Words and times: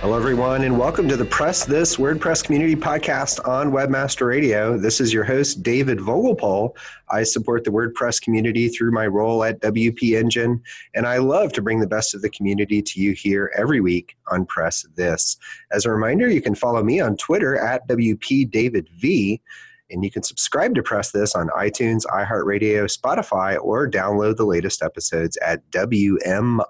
Hello, 0.00 0.16
everyone, 0.16 0.64
and 0.64 0.78
welcome 0.78 1.06
to 1.08 1.16
the 1.18 1.26
Press 1.26 1.66
This 1.66 1.96
WordPress 1.96 2.42
Community 2.42 2.74
Podcast 2.74 3.46
on 3.46 3.70
Webmaster 3.70 4.26
Radio. 4.26 4.78
This 4.78 4.98
is 4.98 5.12
your 5.12 5.24
host, 5.24 5.62
David 5.62 5.98
Vogelpohl. 5.98 6.74
I 7.10 7.22
support 7.22 7.64
the 7.64 7.70
WordPress 7.70 8.22
community 8.22 8.70
through 8.70 8.92
my 8.92 9.06
role 9.06 9.44
at 9.44 9.60
WP 9.60 10.18
Engine, 10.18 10.62
and 10.94 11.06
I 11.06 11.18
love 11.18 11.52
to 11.52 11.60
bring 11.60 11.80
the 11.80 11.86
best 11.86 12.14
of 12.14 12.22
the 12.22 12.30
community 12.30 12.80
to 12.80 12.98
you 12.98 13.12
here 13.12 13.52
every 13.54 13.82
week 13.82 14.16
on 14.28 14.46
Press 14.46 14.86
This. 14.94 15.36
As 15.70 15.84
a 15.84 15.90
reminder, 15.90 16.30
you 16.30 16.40
can 16.40 16.54
follow 16.54 16.82
me 16.82 16.98
on 17.00 17.18
Twitter 17.18 17.58
at 17.58 17.86
WPDavidV. 17.86 19.42
And 19.90 20.02
you 20.02 20.10
can 20.10 20.22
subscribe 20.22 20.74
to 20.76 20.82
Press 20.82 21.10
This 21.10 21.34
on 21.34 21.48
iTunes, 21.48 22.06
iHeartRadio, 22.06 22.84
Spotify, 22.90 23.58
or 23.60 23.90
download 23.90 24.36
the 24.36 24.46
latest 24.46 24.82
episodes 24.82 25.36
at 25.38 25.70
WMR.fm. 25.72 26.66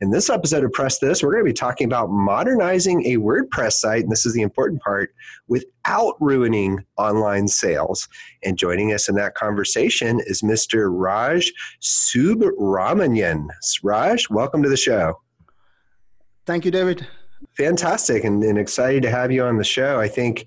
In 0.00 0.10
this 0.10 0.30
episode 0.30 0.64
of 0.64 0.72
Press 0.72 0.98
This, 0.98 1.22
we're 1.22 1.32
going 1.32 1.44
to 1.44 1.50
be 1.50 1.52
talking 1.52 1.86
about 1.86 2.10
modernizing 2.10 3.06
a 3.06 3.18
WordPress 3.18 3.74
site, 3.74 4.02
and 4.02 4.10
this 4.10 4.26
is 4.26 4.34
the 4.34 4.42
important 4.42 4.82
part, 4.82 5.14
without 5.48 6.14
ruining 6.20 6.84
online 6.96 7.46
sales. 7.46 8.08
And 8.42 8.58
joining 8.58 8.92
us 8.92 9.08
in 9.08 9.14
that 9.16 9.34
conversation 9.34 10.20
is 10.26 10.42
Mr. 10.42 10.88
Raj 10.90 11.52
Subramanian. 11.80 13.48
Raj, 13.82 14.28
welcome 14.30 14.62
to 14.62 14.68
the 14.68 14.76
show. 14.76 15.20
Thank 16.46 16.64
you, 16.64 16.70
David. 16.70 17.06
Fantastic, 17.56 18.24
and, 18.24 18.42
and 18.42 18.58
excited 18.58 19.02
to 19.02 19.10
have 19.10 19.30
you 19.30 19.44
on 19.44 19.58
the 19.58 19.64
show. 19.64 20.00
I 20.00 20.08
think 20.08 20.46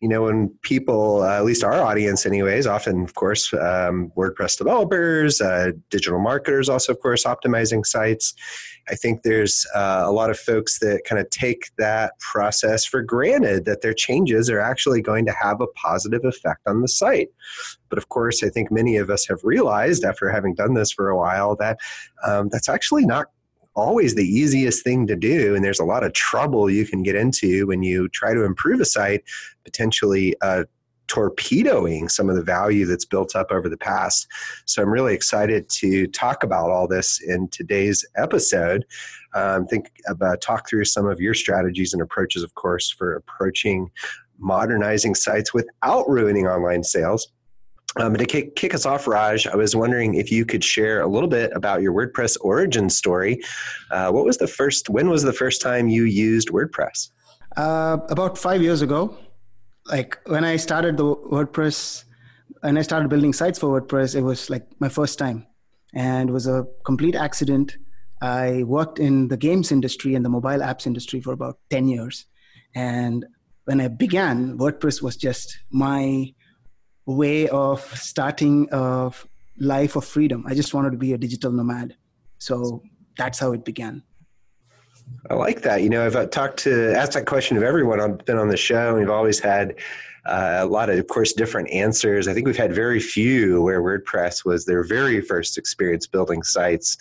you 0.00 0.08
know, 0.08 0.22
when 0.22 0.48
people, 0.62 1.22
uh, 1.22 1.36
at 1.36 1.44
least 1.44 1.64
our 1.64 1.80
audience, 1.80 2.26
anyways, 2.26 2.66
often, 2.66 3.02
of 3.02 3.14
course, 3.14 3.52
um, 3.54 4.12
WordPress 4.16 4.58
developers, 4.58 5.40
uh, 5.40 5.72
digital 5.90 6.18
marketers, 6.18 6.68
also, 6.68 6.92
of 6.92 7.00
course, 7.00 7.24
optimizing 7.24 7.84
sites. 7.84 8.34
I 8.88 8.94
think 8.94 9.22
there's 9.22 9.66
uh, 9.74 10.02
a 10.04 10.12
lot 10.12 10.30
of 10.30 10.38
folks 10.38 10.78
that 10.78 11.02
kind 11.04 11.20
of 11.20 11.28
take 11.30 11.70
that 11.78 12.18
process 12.18 12.84
for 12.84 13.02
granted 13.02 13.64
that 13.64 13.82
their 13.82 13.94
changes 13.94 14.48
are 14.48 14.60
actually 14.60 15.02
going 15.02 15.26
to 15.26 15.32
have 15.32 15.60
a 15.60 15.66
positive 15.68 16.24
effect 16.24 16.60
on 16.66 16.82
the 16.82 16.88
site. 16.88 17.28
But 17.88 17.98
of 17.98 18.08
course, 18.08 18.42
I 18.42 18.48
think 18.48 18.70
many 18.70 18.96
of 18.96 19.10
us 19.10 19.26
have 19.26 19.42
realized 19.42 20.04
after 20.04 20.30
having 20.30 20.54
done 20.54 20.74
this 20.74 20.92
for 20.92 21.08
a 21.08 21.16
while 21.16 21.56
that 21.56 21.78
um, 22.24 22.48
that's 22.48 22.68
actually 22.68 23.04
not 23.04 23.26
always 23.74 24.14
the 24.14 24.24
easiest 24.24 24.82
thing 24.82 25.06
to 25.06 25.14
do 25.14 25.54
and 25.54 25.62
there's 25.62 25.78
a 25.78 25.84
lot 25.84 26.02
of 26.02 26.14
trouble 26.14 26.70
you 26.70 26.86
can 26.86 27.02
get 27.02 27.14
into 27.14 27.66
when 27.66 27.82
you 27.82 28.08
try 28.08 28.32
to 28.32 28.42
improve 28.42 28.80
a 28.80 28.86
site 28.86 29.22
potentially 29.64 30.34
uh, 30.40 30.64
torpedoing 31.08 32.08
some 32.08 32.28
of 32.28 32.36
the 32.36 32.42
value 32.42 32.86
that's 32.86 33.04
built 33.04 33.36
up 33.36 33.50
over 33.50 33.68
the 33.68 33.76
past. 33.76 34.26
So 34.64 34.82
I'm 34.82 34.90
really 34.90 35.14
excited 35.14 35.68
to 35.70 36.06
talk 36.08 36.42
about 36.42 36.70
all 36.70 36.88
this 36.88 37.20
in 37.20 37.48
today's 37.48 38.04
episode. 38.16 38.84
Um, 39.34 39.66
think 39.66 39.90
about 40.08 40.40
talk 40.40 40.68
through 40.68 40.84
some 40.84 41.06
of 41.06 41.20
your 41.20 41.34
strategies 41.34 41.92
and 41.92 42.02
approaches, 42.02 42.42
of 42.42 42.54
course, 42.54 42.90
for 42.90 43.14
approaching 43.14 43.90
modernizing 44.38 45.14
sites 45.14 45.54
without 45.54 46.08
ruining 46.08 46.46
online 46.46 46.82
sales. 46.82 47.28
Um, 47.98 48.14
to 48.14 48.26
kick, 48.26 48.56
kick 48.56 48.74
us 48.74 48.84
off, 48.84 49.06
Raj, 49.06 49.46
I 49.46 49.56
was 49.56 49.74
wondering 49.74 50.16
if 50.16 50.30
you 50.30 50.44
could 50.44 50.62
share 50.62 51.00
a 51.00 51.06
little 51.06 51.28
bit 51.28 51.50
about 51.54 51.80
your 51.80 51.94
WordPress 51.94 52.36
origin 52.42 52.90
story. 52.90 53.40
Uh, 53.90 54.10
what 54.10 54.26
was 54.26 54.36
the 54.36 54.46
first? 54.46 54.90
When 54.90 55.08
was 55.08 55.22
the 55.22 55.32
first 55.32 55.62
time 55.62 55.88
you 55.88 56.04
used 56.04 56.48
WordPress? 56.48 57.10
Uh, 57.56 57.96
about 58.10 58.36
five 58.36 58.60
years 58.60 58.82
ago. 58.82 59.16
Like 59.88 60.18
when 60.26 60.44
I 60.44 60.56
started 60.56 60.96
the 60.96 61.04
WordPress, 61.04 62.04
and 62.62 62.78
I 62.78 62.82
started 62.82 63.08
building 63.08 63.32
sites 63.32 63.58
for 63.58 63.80
WordPress, 63.80 64.16
it 64.16 64.22
was 64.22 64.50
like 64.50 64.66
my 64.80 64.88
first 64.88 65.18
time, 65.18 65.46
and 65.94 66.30
it 66.30 66.32
was 66.32 66.46
a 66.46 66.66
complete 66.84 67.14
accident. 67.14 67.76
I 68.20 68.62
worked 68.64 68.98
in 68.98 69.28
the 69.28 69.36
games 69.36 69.70
industry 69.70 70.14
and 70.14 70.24
the 70.24 70.28
mobile 70.28 70.58
apps 70.58 70.86
industry 70.86 71.20
for 71.20 71.32
about 71.32 71.58
ten 71.70 71.86
years, 71.86 72.26
and 72.74 73.24
when 73.64 73.80
I 73.80 73.88
began, 73.88 74.58
WordPress 74.58 75.02
was 75.02 75.16
just 75.16 75.58
my 75.70 76.32
way 77.04 77.48
of 77.48 77.80
starting 77.96 78.68
a 78.72 79.12
life 79.58 79.96
of 79.96 80.04
freedom. 80.04 80.44
I 80.46 80.54
just 80.54 80.74
wanted 80.74 80.92
to 80.92 80.98
be 80.98 81.12
a 81.12 81.18
digital 81.18 81.52
nomad. 81.52 81.96
So 82.38 82.82
that's 83.16 83.38
how 83.38 83.52
it 83.52 83.64
began. 83.64 84.02
I 85.30 85.34
like 85.34 85.62
that. 85.62 85.82
You 85.82 85.90
know, 85.90 86.06
I've 86.06 86.30
talked 86.30 86.58
to, 86.60 86.94
asked 86.94 87.12
that 87.12 87.26
question 87.26 87.56
of 87.56 87.62
everyone 87.62 88.00
I've 88.00 88.24
been 88.24 88.38
on 88.38 88.48
the 88.48 88.56
show, 88.56 88.90
and 88.90 88.98
we've 88.98 89.10
always 89.10 89.40
had 89.40 89.74
uh, 90.24 90.58
a 90.60 90.66
lot 90.66 90.90
of, 90.90 90.98
of 90.98 91.06
course, 91.08 91.32
different 91.32 91.70
answers. 91.70 92.28
I 92.28 92.34
think 92.34 92.46
we've 92.46 92.56
had 92.56 92.74
very 92.74 93.00
few 93.00 93.62
where 93.62 93.82
WordPress 93.82 94.44
was 94.44 94.64
their 94.64 94.84
very 94.84 95.20
first 95.20 95.58
experience 95.58 96.06
building 96.06 96.42
sites. 96.42 96.96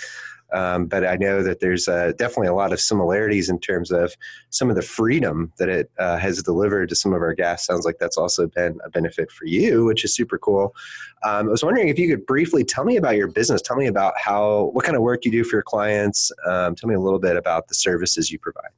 Um, 0.53 0.85
but 0.85 1.05
I 1.05 1.15
know 1.15 1.43
that 1.43 1.59
there's 1.59 1.87
uh, 1.87 2.13
definitely 2.17 2.47
a 2.47 2.53
lot 2.53 2.71
of 2.71 2.79
similarities 2.79 3.49
in 3.49 3.59
terms 3.59 3.91
of 3.91 4.15
some 4.49 4.69
of 4.69 4.75
the 4.75 4.81
freedom 4.81 5.51
that 5.57 5.69
it 5.69 5.91
uh, 5.99 6.17
has 6.17 6.41
delivered 6.43 6.89
to 6.89 6.95
some 6.95 7.13
of 7.13 7.21
our 7.21 7.33
guests. 7.33 7.67
Sounds 7.67 7.85
like 7.85 7.97
that's 7.99 8.17
also 8.17 8.47
been 8.47 8.79
a 8.83 8.89
benefit 8.89 9.31
for 9.31 9.45
you, 9.45 9.85
which 9.85 10.05
is 10.05 10.13
super 10.13 10.37
cool. 10.37 10.75
Um, 11.23 11.47
I 11.47 11.51
was 11.51 11.63
wondering 11.63 11.89
if 11.89 11.97
you 11.97 12.07
could 12.07 12.25
briefly 12.25 12.63
tell 12.63 12.85
me 12.85 12.97
about 12.97 13.15
your 13.15 13.27
business. 13.27 13.61
Tell 13.61 13.75
me 13.75 13.87
about 13.87 14.13
how, 14.17 14.69
what 14.73 14.85
kind 14.85 14.95
of 14.95 15.01
work 15.01 15.25
you 15.25 15.31
do 15.31 15.43
for 15.43 15.57
your 15.57 15.63
clients. 15.63 16.31
Um, 16.47 16.75
tell 16.75 16.87
me 16.87 16.95
a 16.95 16.99
little 16.99 17.19
bit 17.19 17.35
about 17.35 17.67
the 17.67 17.75
services 17.75 18.31
you 18.31 18.39
provide. 18.39 18.69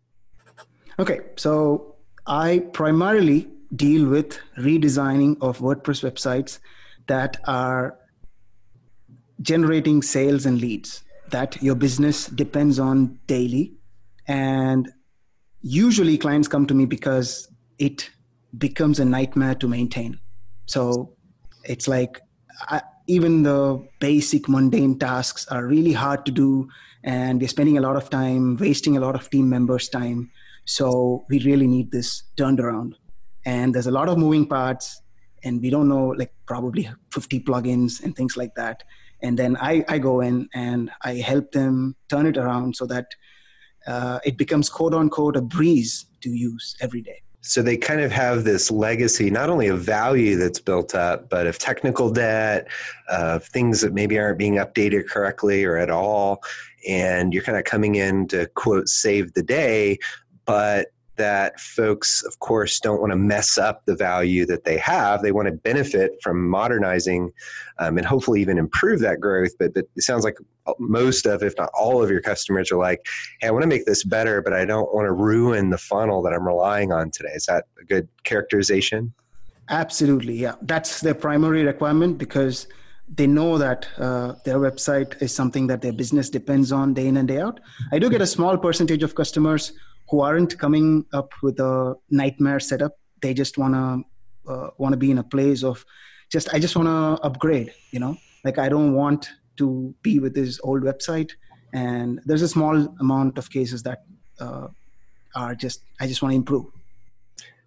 Okay, 1.00 1.20
so 1.36 1.96
I 2.26 2.60
primarily 2.74 3.48
deal 3.76 4.08
with 4.10 4.40
redesigning 4.58 5.38
of 5.42 5.60
WordPress 5.60 6.10
websites 6.10 6.60
that 7.08 7.38
are 7.46 7.98
generating 9.42 10.02
sales 10.02 10.46
and 10.46 10.60
leads 10.60 11.04
that 11.32 11.62
your 11.62 11.76
business 11.76 12.28
depends 12.28 12.80
on 12.80 13.20
daily. 13.28 13.74
And 14.28 14.92
usually 15.62 16.18
clients 16.18 16.48
come 16.48 16.66
to 16.68 16.74
me 16.74 16.86
because 16.86 17.48
it 17.80 18.10
becomes 18.58 19.00
a 19.00 19.06
nightmare 19.06 19.56
to 19.56 19.68
maintain. 19.68 20.20
So 20.66 21.14
it's 21.64 21.88
like 21.88 22.22
I, 22.70 22.82
even 23.08 23.44
the 23.44 23.86
basic 24.00 24.50
mundane 24.50 25.00
tasks 25.00 25.48
are 25.48 25.66
really 25.66 25.94
hard 25.94 26.26
to 26.26 26.32
do 26.32 26.68
and 27.04 27.40
we're 27.40 27.48
spending 27.48 27.78
a 27.78 27.82
lot 27.82 27.96
of 27.96 28.10
time 28.10 28.58
wasting 28.58 28.98
a 28.98 29.00
lot 29.00 29.16
of 29.16 29.30
team 29.30 29.50
members 29.50 29.88
time 29.88 30.30
so 30.66 31.26
we 31.30 31.40
really 31.40 31.68
need 31.68 31.92
this 31.92 32.24
turned 32.36 32.60
around 32.60 32.96
and 33.46 33.74
there's 33.74 33.88
a 33.88 33.92
lot 33.92 34.10
of 34.10 34.18
moving 34.18 34.46
parts 34.46 35.02
and 35.44 35.62
we 35.62 35.70
don't 35.70 35.88
know 35.88 36.08
like 36.08 36.34
probably 36.46 36.90
50 37.12 37.42
plugins 37.42 38.04
and 38.04 38.16
things 38.16 38.36
like 38.36 38.56
that 38.56 38.84
and 39.22 39.38
then 39.38 39.58
i, 39.58 39.84
I 39.88 39.98
go 40.00 40.22
in 40.22 40.48
and 40.54 40.92
i 41.02 41.16
help 41.16 41.52
them 41.52 41.96
turn 42.10 42.26
it 42.26 42.38
around 42.38 42.76
so 42.76 42.86
that 42.88 43.08
uh, 43.88 44.20
it 44.26 44.38
becomes 44.38 44.70
quote 44.70 44.94
unquote 44.94 45.36
a 45.36 45.42
breeze 45.42 46.06
to 46.22 46.30
use 46.30 46.76
every 46.82 47.02
day. 47.02 47.22
So 47.42 47.62
they 47.62 47.78
kind 47.78 48.02
of 48.02 48.12
have 48.12 48.44
this 48.44 48.70
legacy 48.70 49.30
not 49.30 49.50
only 49.50 49.68
of 49.68 49.80
value 49.80 50.36
that's 50.36 50.60
built 50.60 50.94
up 50.94 51.30
but 51.30 51.48
of 51.48 51.58
technical 51.58 52.12
debt 52.12 52.68
of 53.10 53.46
things 53.46 53.80
that 53.82 53.94
maybe 53.94 54.20
aren't 54.20 54.38
being 54.38 54.56
updated 54.56 55.08
correctly 55.08 55.64
or 55.64 55.78
at 55.78 55.90
all. 55.90 56.44
And 56.88 57.34
you're 57.34 57.44
kind 57.44 57.58
of 57.58 57.64
coming 57.64 57.96
in 57.96 58.28
to 58.30 58.48
quote 58.56 58.90
save 58.90 59.34
the 59.34 59.44
day 59.44 59.98
but 60.46 60.88
that 61.18 61.60
folks, 61.60 62.24
of 62.24 62.40
course, 62.40 62.80
don't 62.80 63.00
want 63.00 63.12
to 63.12 63.18
mess 63.18 63.58
up 63.58 63.86
the 63.86 63.96
value 63.96 64.46
that 64.46 64.64
they 64.64 64.78
have. 64.78 65.22
They 65.22 65.32
want 65.32 65.48
to 65.48 65.52
benefit 65.52 66.18
from 66.24 66.48
modernizing 66.48 67.32
um, 67.80 67.98
and 67.98 68.06
hopefully 68.06 68.42
even 68.42 68.58
improve 68.58 69.00
that 69.02 69.20
growth. 69.20 69.52
But, 69.60 69.74
but 69.74 69.86
it 69.96 70.04
sounds 70.04 70.24
like 70.24 70.38
most 70.80 71.26
of, 71.26 71.44
if 71.44 71.54
not 71.58 71.70
all 71.78 72.04
of 72.04 72.10
your 72.10 72.22
customers 72.22 72.72
are 72.72 72.78
like, 72.78 73.06
hey, 73.42 73.48
I 73.48 73.52
want 73.52 73.64
to 73.64 73.68
make 73.68 73.86
this 73.86 74.04
better, 74.04 74.42
but 74.42 74.54
I 74.54 74.66
don't 74.66 74.94
want 74.94 75.06
to 75.06 75.12
ruin 75.12 75.70
the 75.70 75.78
funnel 75.78 76.22
that 76.24 76.34
I'm 76.34 76.46
relying 76.46 76.92
on 76.92 77.12
today. 77.12 77.32
Is 77.36 77.46
that 77.46 77.66
a 77.82 77.86
good 77.86 78.08
characterization? 78.24 79.14
Absolutely, 79.70 80.36
yeah. 80.36 80.56
That's 80.62 81.02
their 81.02 81.16
primary 81.16 81.64
requirement 81.64 82.18
because 82.18 82.68
they 83.14 83.28
know 83.28 83.58
that 83.58 83.88
uh, 83.98 84.34
their 84.44 84.58
website 84.58 85.22
is 85.22 85.34
something 85.34 85.68
that 85.68 85.82
their 85.82 85.94
business 85.94 86.30
depends 86.30 86.72
on 86.72 86.94
day 86.94 87.08
in 87.08 87.18
and 87.18 87.28
day 87.28 87.40
out. 87.40 87.60
I 87.92 88.00
do 88.00 88.10
get 88.10 88.22
a 88.22 88.28
small 88.28 88.58
percentage 88.58 89.04
of 89.04 89.16
customers 89.16 89.74
who 90.10 90.22
aren't 90.22 90.58
coming 90.58 91.06
up 91.14 91.32
with 91.42 91.60
a 91.60 91.96
nightmare 92.10 92.60
setup. 92.60 92.94
They 93.22 93.34
just 93.34 93.58
wanna 93.58 94.04
uh, 94.48 94.70
want 94.78 94.94
to 94.94 94.98
be 94.98 95.12
in 95.12 95.18
a 95.18 95.24
place 95.24 95.64
of 95.64 95.86
just 96.30 96.54
I 96.54 96.60
just 96.60 96.76
want 96.76 96.88
to 96.88 97.24
upgrade. 97.24 97.74
You 97.92 98.00
know, 98.00 98.18
like 98.44 98.58
I 98.58 98.70
don't 98.70 98.94
want 98.94 99.30
to 99.58 99.94
be 100.02 100.20
with 100.20 100.34
this 100.34 100.60
old 100.64 100.84
website. 100.84 101.32
And 101.74 102.22
there's 102.26 102.42
a 102.42 102.48
small 102.48 102.76
amount 103.00 103.38
of 103.38 103.50
cases 103.50 103.84
that 103.84 104.04
uh, 104.40 104.68
are 105.36 105.56
just 105.56 105.82
I 106.00 106.08
just 106.08 106.22
want 106.22 106.32
to 106.32 106.38
improve. 106.38 106.66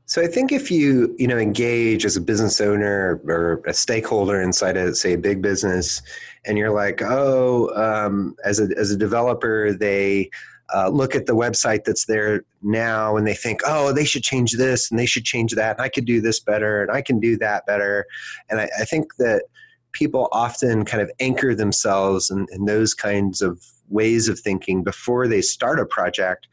So 0.06 0.20
I 0.20 0.26
think 0.26 0.50
if 0.50 0.70
you 0.70 1.14
you 1.18 1.28
know 1.28 1.38
engage 1.38 2.04
as 2.04 2.16
a 2.16 2.20
business 2.20 2.60
owner 2.60 3.20
or 3.26 3.62
a 3.66 3.72
stakeholder 3.72 4.42
inside 4.42 4.76
a 4.76 4.94
say 4.94 5.12
a 5.12 5.18
big 5.18 5.40
business, 5.40 6.02
and 6.46 6.58
you're 6.58 6.74
like, 6.74 7.00
oh, 7.02 7.70
um, 7.76 8.34
as 8.44 8.58
a 8.58 8.68
as 8.76 8.90
a 8.90 8.96
developer, 8.96 9.72
they 9.72 10.30
uh, 10.74 10.88
look 10.88 11.14
at 11.14 11.26
the 11.26 11.34
website 11.34 11.84
that's 11.84 12.06
there 12.06 12.42
now 12.62 13.16
and 13.16 13.26
they 13.26 13.34
think, 13.34 13.60
oh, 13.66 13.92
they 13.92 14.04
should 14.04 14.22
change 14.22 14.52
this 14.56 14.90
and 14.90 14.98
they 14.98 15.06
should 15.06 15.24
change 15.24 15.54
that, 15.54 15.76
and 15.76 15.84
I 15.84 15.88
could 15.88 16.04
do 16.04 16.20
this 16.20 16.40
better 16.40 16.82
and 16.82 16.90
I 16.90 17.02
can 17.02 17.20
do 17.20 17.36
that 17.38 17.66
better. 17.66 18.06
And 18.48 18.60
I, 18.60 18.68
I 18.80 18.84
think 18.84 19.16
that 19.18 19.44
people 19.92 20.28
often 20.32 20.84
kind 20.84 21.02
of 21.02 21.10
anchor 21.20 21.54
themselves 21.54 22.30
in, 22.30 22.46
in, 22.52 22.64
those 22.64 22.94
kinds 22.94 23.42
of 23.42 23.64
ways 23.88 24.28
of 24.28 24.38
thinking 24.38 24.84
before 24.84 25.26
they 25.26 25.42
start 25.42 25.80
a 25.80 25.86
project. 25.86 26.46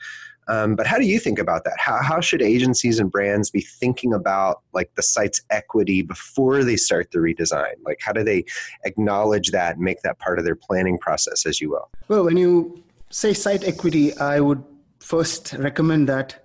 Um, 0.48 0.76
but 0.76 0.88
how 0.88 0.98
do 0.98 1.06
you 1.06 1.20
think 1.20 1.40
about 1.40 1.66
that? 1.66 1.76
How, 1.78 2.02
how 2.02 2.22
should 2.22 2.42
agencies 2.42 3.00
and 3.00 3.12
brands 3.12 3.50
be 3.50 3.62
thinking 3.62 4.14
about 4.14 4.62
like 4.74 4.90
the 4.96 5.04
site's 5.04 5.42
equity 5.50 6.02
before 6.02 6.64
they 6.64 6.78
start 6.78 7.12
the 7.12 7.20
redesign? 7.20 7.74
Like 7.86 8.00
how 8.02 8.14
do 8.14 8.24
they 8.24 8.46
acknowledge 8.86 9.52
that 9.52 9.76
and 9.76 9.84
make 9.84 10.02
that 10.02 10.20
part 10.20 10.40
of 10.40 10.46
their 10.46 10.56
planning 10.56 10.98
process, 10.98 11.46
as 11.46 11.60
you 11.60 11.70
will? 11.70 11.90
Well, 12.08 12.24
when 12.24 12.38
you 12.38 12.82
say 13.10 13.34
site 13.34 13.64
equity, 13.64 14.18
I 14.18 14.40
would 14.40 14.64
first 15.00 15.54
recommend 15.54 16.10
that 16.10 16.44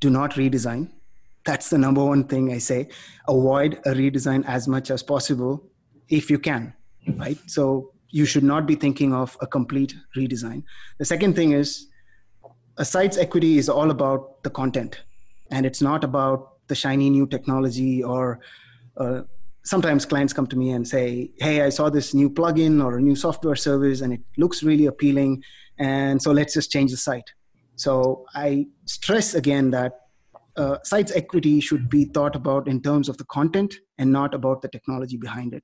do 0.00 0.10
not 0.10 0.32
redesign. 0.32 0.90
That's 1.44 1.70
the 1.70 1.78
number 1.78 2.04
one 2.04 2.24
thing 2.24 2.52
I 2.52 2.58
say. 2.58 2.88
Avoid 3.28 3.80
a 3.86 3.90
redesign 3.90 4.44
as 4.46 4.68
much 4.68 4.90
as 4.90 5.02
possible 5.02 5.62
if 6.08 6.30
you 6.30 6.38
can, 6.38 6.74
right? 7.16 7.38
So 7.46 7.92
you 8.10 8.24
should 8.26 8.44
not 8.44 8.66
be 8.66 8.74
thinking 8.74 9.14
of 9.14 9.36
a 9.40 9.46
complete 9.46 9.94
redesign. 10.16 10.64
The 10.98 11.04
second 11.04 11.36
thing 11.36 11.52
is 11.52 11.86
a 12.76 12.84
site's 12.84 13.16
equity 13.16 13.58
is 13.58 13.68
all 13.68 13.90
about 13.90 14.42
the 14.42 14.50
content 14.50 15.02
and 15.50 15.66
it's 15.66 15.82
not 15.82 16.04
about 16.04 16.66
the 16.68 16.74
shiny 16.74 17.10
new 17.10 17.26
technology 17.26 18.02
or 18.02 18.40
uh, 18.96 19.22
sometimes 19.64 20.06
clients 20.06 20.32
come 20.32 20.46
to 20.46 20.56
me 20.56 20.70
and 20.70 20.88
say 20.88 21.30
hey 21.38 21.60
i 21.62 21.68
saw 21.68 21.90
this 21.90 22.14
new 22.14 22.30
plugin 22.30 22.82
or 22.82 22.96
a 22.96 23.00
new 23.00 23.14
software 23.14 23.56
service 23.56 24.00
and 24.00 24.12
it 24.12 24.20
looks 24.38 24.62
really 24.62 24.86
appealing 24.86 25.42
and 25.80 26.22
so 26.22 26.30
let's 26.30 26.54
just 26.54 26.70
change 26.70 26.92
the 26.92 26.96
site. 26.96 27.28
So 27.74 28.26
i 28.34 28.66
stress 28.84 29.34
again 29.34 29.70
that 29.70 29.92
uh, 30.56 30.76
sites 30.84 31.12
equity 31.12 31.58
should 31.60 31.88
be 31.88 32.04
thought 32.04 32.36
about 32.36 32.68
in 32.68 32.82
terms 32.82 33.08
of 33.08 33.16
the 33.16 33.24
content 33.24 33.74
and 33.98 34.12
not 34.12 34.34
about 34.34 34.60
the 34.60 34.68
technology 34.68 35.16
behind 35.16 35.54
it. 35.54 35.62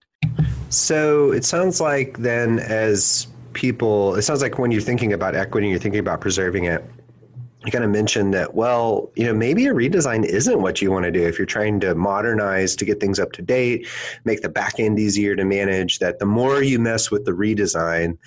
So 0.70 1.32
it 1.32 1.44
sounds 1.44 1.80
like 1.80 2.18
then 2.18 2.58
as 2.60 3.26
people 3.52 4.16
it 4.16 4.22
sounds 4.22 4.42
like 4.42 4.58
when 4.58 4.70
you're 4.70 4.82
thinking 4.82 5.12
about 5.12 5.34
equity 5.34 5.68
you're 5.68 5.78
thinking 5.78 6.00
about 6.00 6.20
preserving 6.20 6.64
it 6.64 6.84
you 7.64 7.72
kind 7.72 7.84
of 7.84 7.90
mentioned 7.90 8.34
that 8.34 8.54
well 8.54 9.10
you 9.16 9.24
know 9.24 9.32
maybe 9.32 9.66
a 9.66 9.72
redesign 9.72 10.24
isn't 10.24 10.60
what 10.60 10.82
you 10.82 10.90
want 10.90 11.04
to 11.04 11.10
do. 11.10 11.22
If 11.22 11.38
you're 11.38 11.46
trying 11.46 11.80
to 11.80 11.94
modernize 11.94 12.76
to 12.76 12.84
get 12.84 13.00
things 13.00 13.18
up 13.18 13.32
to 13.32 13.42
date 13.42 13.86
make 14.24 14.42
the 14.42 14.48
back 14.48 14.78
end 14.78 14.98
easier 14.98 15.36
to 15.36 15.44
manage 15.44 15.98
that 15.98 16.18
the 16.18 16.26
more 16.26 16.62
you 16.62 16.78
mess 16.78 17.10
with 17.10 17.24
the 17.24 17.32
redesign 17.32 18.18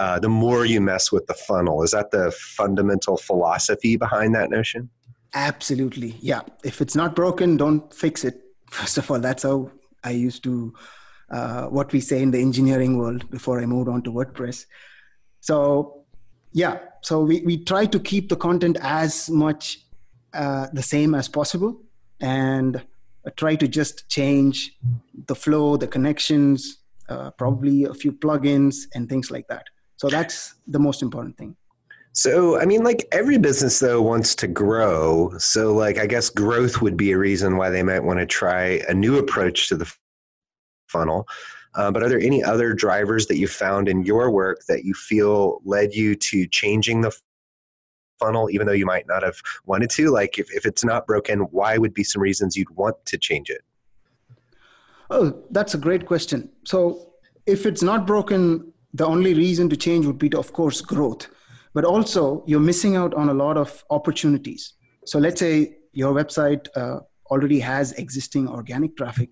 uh, 0.00 0.18
the 0.18 0.30
more 0.30 0.64
you 0.64 0.80
mess 0.80 1.12
with 1.12 1.26
the 1.26 1.34
funnel. 1.34 1.82
Is 1.82 1.90
that 1.90 2.10
the 2.10 2.32
fundamental 2.32 3.18
philosophy 3.18 3.96
behind 3.96 4.34
that 4.34 4.48
notion? 4.48 4.88
Absolutely. 5.34 6.16
Yeah. 6.20 6.40
If 6.64 6.80
it's 6.80 6.96
not 6.96 7.14
broken, 7.14 7.58
don't 7.58 7.92
fix 7.92 8.24
it. 8.24 8.40
First 8.70 8.96
of 8.96 9.10
all, 9.10 9.20
that's 9.20 9.42
how 9.42 9.70
I 10.02 10.12
used 10.12 10.42
to, 10.44 10.72
uh, 11.30 11.66
what 11.66 11.92
we 11.92 12.00
say 12.00 12.22
in 12.22 12.30
the 12.30 12.40
engineering 12.40 12.96
world 12.96 13.30
before 13.30 13.60
I 13.60 13.66
moved 13.66 13.90
on 13.90 14.02
to 14.04 14.10
WordPress. 14.10 14.64
So, 15.40 16.04
yeah. 16.52 16.78
So 17.02 17.22
we, 17.22 17.42
we 17.42 17.62
try 17.62 17.84
to 17.84 18.00
keep 18.00 18.30
the 18.30 18.36
content 18.36 18.78
as 18.80 19.28
much 19.28 19.80
uh, 20.32 20.68
the 20.72 20.82
same 20.82 21.14
as 21.14 21.28
possible 21.28 21.78
and 22.20 22.82
try 23.36 23.54
to 23.54 23.68
just 23.68 24.08
change 24.08 24.78
the 25.26 25.34
flow, 25.34 25.76
the 25.76 25.86
connections, 25.86 26.78
uh, 27.10 27.32
probably 27.32 27.84
a 27.84 27.92
few 27.92 28.12
plugins 28.12 28.86
and 28.94 29.06
things 29.06 29.30
like 29.30 29.46
that. 29.48 29.66
So 30.00 30.08
that's 30.08 30.54
the 30.66 30.78
most 30.78 31.02
important 31.02 31.36
thing. 31.36 31.54
So, 32.14 32.58
I 32.58 32.64
mean, 32.64 32.82
like 32.82 33.06
every 33.12 33.36
business 33.36 33.80
though 33.80 34.00
wants 34.00 34.34
to 34.36 34.48
grow. 34.48 35.36
So, 35.36 35.74
like, 35.74 35.98
I 35.98 36.06
guess 36.06 36.30
growth 36.30 36.80
would 36.80 36.96
be 36.96 37.12
a 37.12 37.18
reason 37.18 37.58
why 37.58 37.68
they 37.68 37.82
might 37.82 38.02
want 38.02 38.18
to 38.18 38.24
try 38.24 38.80
a 38.88 38.94
new 38.94 39.18
approach 39.18 39.68
to 39.68 39.76
the 39.76 39.92
funnel. 40.88 41.28
Uh, 41.74 41.90
but 41.90 42.02
are 42.02 42.08
there 42.08 42.18
any 42.18 42.42
other 42.42 42.72
drivers 42.72 43.26
that 43.26 43.36
you 43.36 43.46
found 43.46 43.90
in 43.90 44.02
your 44.02 44.30
work 44.30 44.62
that 44.68 44.86
you 44.86 44.94
feel 44.94 45.60
led 45.66 45.92
you 45.92 46.14
to 46.14 46.46
changing 46.46 47.02
the 47.02 47.14
funnel, 48.18 48.48
even 48.48 48.66
though 48.66 48.72
you 48.72 48.86
might 48.86 49.06
not 49.06 49.22
have 49.22 49.36
wanted 49.66 49.90
to? 49.90 50.08
Like, 50.08 50.38
if, 50.38 50.50
if 50.50 50.64
it's 50.64 50.82
not 50.82 51.06
broken, 51.06 51.40
why 51.40 51.76
would 51.76 51.92
be 51.92 52.04
some 52.04 52.22
reasons 52.22 52.56
you'd 52.56 52.74
want 52.74 52.96
to 53.04 53.18
change 53.18 53.50
it? 53.50 53.60
Oh, 55.10 55.42
that's 55.50 55.74
a 55.74 55.78
great 55.78 56.06
question. 56.06 56.48
So, 56.64 57.12
if 57.44 57.66
it's 57.66 57.82
not 57.82 58.06
broken, 58.06 58.72
the 58.92 59.06
only 59.06 59.34
reason 59.34 59.68
to 59.70 59.76
change 59.76 60.06
would 60.06 60.18
be 60.18 60.28
to, 60.30 60.38
of 60.38 60.52
course, 60.52 60.80
growth. 60.80 61.28
But 61.74 61.84
also, 61.84 62.42
you're 62.46 62.60
missing 62.60 62.96
out 62.96 63.14
on 63.14 63.28
a 63.28 63.34
lot 63.34 63.56
of 63.56 63.84
opportunities. 63.90 64.74
So 65.06 65.18
let's 65.18 65.40
say 65.40 65.76
your 65.92 66.12
website 66.12 66.66
uh, 66.76 67.00
already 67.30 67.60
has 67.60 67.92
existing 67.92 68.48
organic 68.48 68.96
traffic. 68.96 69.30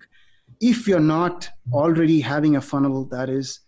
If 0.61 0.87
you're 0.87 0.99
not 0.99 1.49
already 1.73 2.21
having 2.21 2.55
a 2.55 2.61
funnel 2.61 3.05
that 3.05 3.29
is 3.29 3.59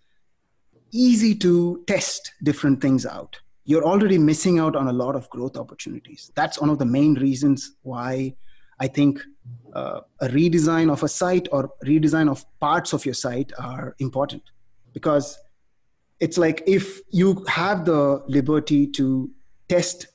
easy 0.91 1.35
to 1.35 1.83
test 1.87 2.31
different 2.43 2.81
things 2.81 3.05
out, 3.05 3.39
you're 3.65 3.83
already 3.83 4.17
missing 4.17 4.59
out 4.59 4.75
on 4.75 4.87
a 4.87 4.93
lot 4.93 5.15
of 5.15 5.29
growth 5.29 5.57
opportunities. 5.57 6.31
That's 6.35 6.59
one 6.59 6.69
of 6.69 6.79
the 6.79 6.85
main 6.85 7.13
reasons 7.15 7.75
why 7.83 8.35
I 8.79 8.87
think 8.87 9.21
uh, 9.73 10.01
a 10.21 10.27
redesign 10.27 10.91
of 10.91 11.03
a 11.03 11.07
site 11.07 11.47
or 11.51 11.69
redesign 11.85 12.29
of 12.29 12.43
parts 12.59 12.93
of 12.93 13.05
your 13.05 13.13
site 13.13 13.51
are 13.59 13.95
important 13.99 14.43
because 14.93 15.37
it's 16.21 16.37
like 16.37 16.63
if 16.67 17.01
you 17.09 17.43
have 17.49 17.83
the 17.83 18.23
liberty 18.27 18.87
to 18.87 19.29
test 19.67 20.07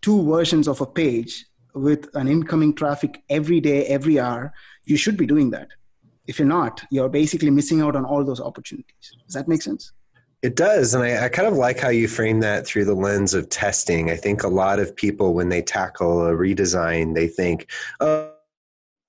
two 0.00 0.22
versions 0.24 0.68
of 0.68 0.80
a 0.80 0.86
page 0.86 1.44
with 1.74 2.08
an 2.14 2.28
incoming 2.28 2.72
traffic 2.72 3.22
every 3.28 3.60
day, 3.60 3.84
every 3.86 4.18
hour, 4.18 4.54
you 4.84 4.96
should 4.96 5.16
be 5.16 5.26
doing 5.26 5.50
that. 5.50 5.68
If 6.26 6.38
you're 6.38 6.48
not, 6.48 6.82
you're 6.90 7.08
basically 7.08 7.50
missing 7.50 7.82
out 7.82 7.96
on 7.96 8.04
all 8.04 8.24
those 8.24 8.40
opportunities. 8.40 9.16
Does 9.26 9.34
that 9.34 9.48
make 9.48 9.62
sense? 9.62 9.92
It 10.42 10.54
does. 10.54 10.94
And 10.94 11.02
I, 11.02 11.24
I, 11.24 11.28
kind 11.28 11.48
of 11.48 11.54
like 11.54 11.78
how 11.78 11.90
you 11.90 12.08
frame 12.08 12.40
that 12.40 12.66
through 12.66 12.86
the 12.86 12.94
lens 12.94 13.34
of 13.34 13.48
testing. 13.50 14.10
I 14.10 14.16
think 14.16 14.42
a 14.42 14.48
lot 14.48 14.78
of 14.78 14.94
people, 14.94 15.34
when 15.34 15.48
they 15.48 15.60
tackle 15.60 16.26
a 16.26 16.32
redesign, 16.32 17.14
they 17.14 17.26
think, 17.26 17.70
oh, 17.98 18.29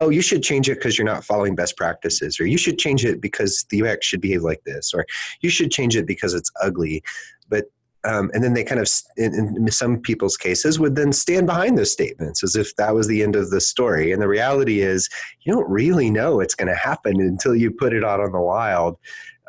oh 0.01 0.09
you 0.09 0.21
should 0.21 0.43
change 0.43 0.67
it 0.69 0.75
because 0.75 0.97
you're 0.97 1.05
not 1.05 1.23
following 1.23 1.55
best 1.55 1.77
practices, 1.77 2.39
or 2.39 2.45
you 2.45 2.57
should 2.57 2.77
change 2.77 3.05
it 3.05 3.21
because 3.21 3.65
the 3.69 3.83
UX 3.83 4.05
should 4.05 4.21
behave 4.21 4.41
like 4.41 4.63
this, 4.65 4.93
or 4.93 5.05
you 5.41 5.49
should 5.49 5.71
change 5.71 5.95
it 5.95 6.05
because 6.05 6.33
it's 6.33 6.51
ugly. 6.61 7.03
But 7.47 7.65
um, 8.03 8.31
and 8.33 8.43
then 8.43 8.55
they 8.55 8.63
kind 8.63 8.81
of, 8.81 8.89
in, 9.17 9.33
in, 9.35 9.71
some 9.71 9.99
people's 9.99 10.35
cases, 10.35 10.79
would 10.79 10.95
then 10.95 11.13
stand 11.13 11.45
behind 11.45 11.77
those 11.77 11.91
statements 11.91 12.43
as 12.43 12.55
if 12.55 12.75
that 12.77 12.95
was 12.95 13.07
the 13.07 13.21
end 13.21 13.35
of 13.35 13.51
the 13.51 13.61
story. 13.61 14.11
And 14.11 14.19
the 14.19 14.27
reality 14.27 14.81
is, 14.81 15.07
you 15.41 15.53
don't 15.53 15.69
really 15.69 16.09
know 16.09 16.37
what's 16.37 16.55
going 16.55 16.67
to 16.67 16.75
happen 16.75 17.21
until 17.21 17.55
you 17.55 17.69
put 17.69 17.93
it 17.93 18.03
out 18.03 18.19
on 18.19 18.31
the 18.31 18.41
wild. 18.41 18.97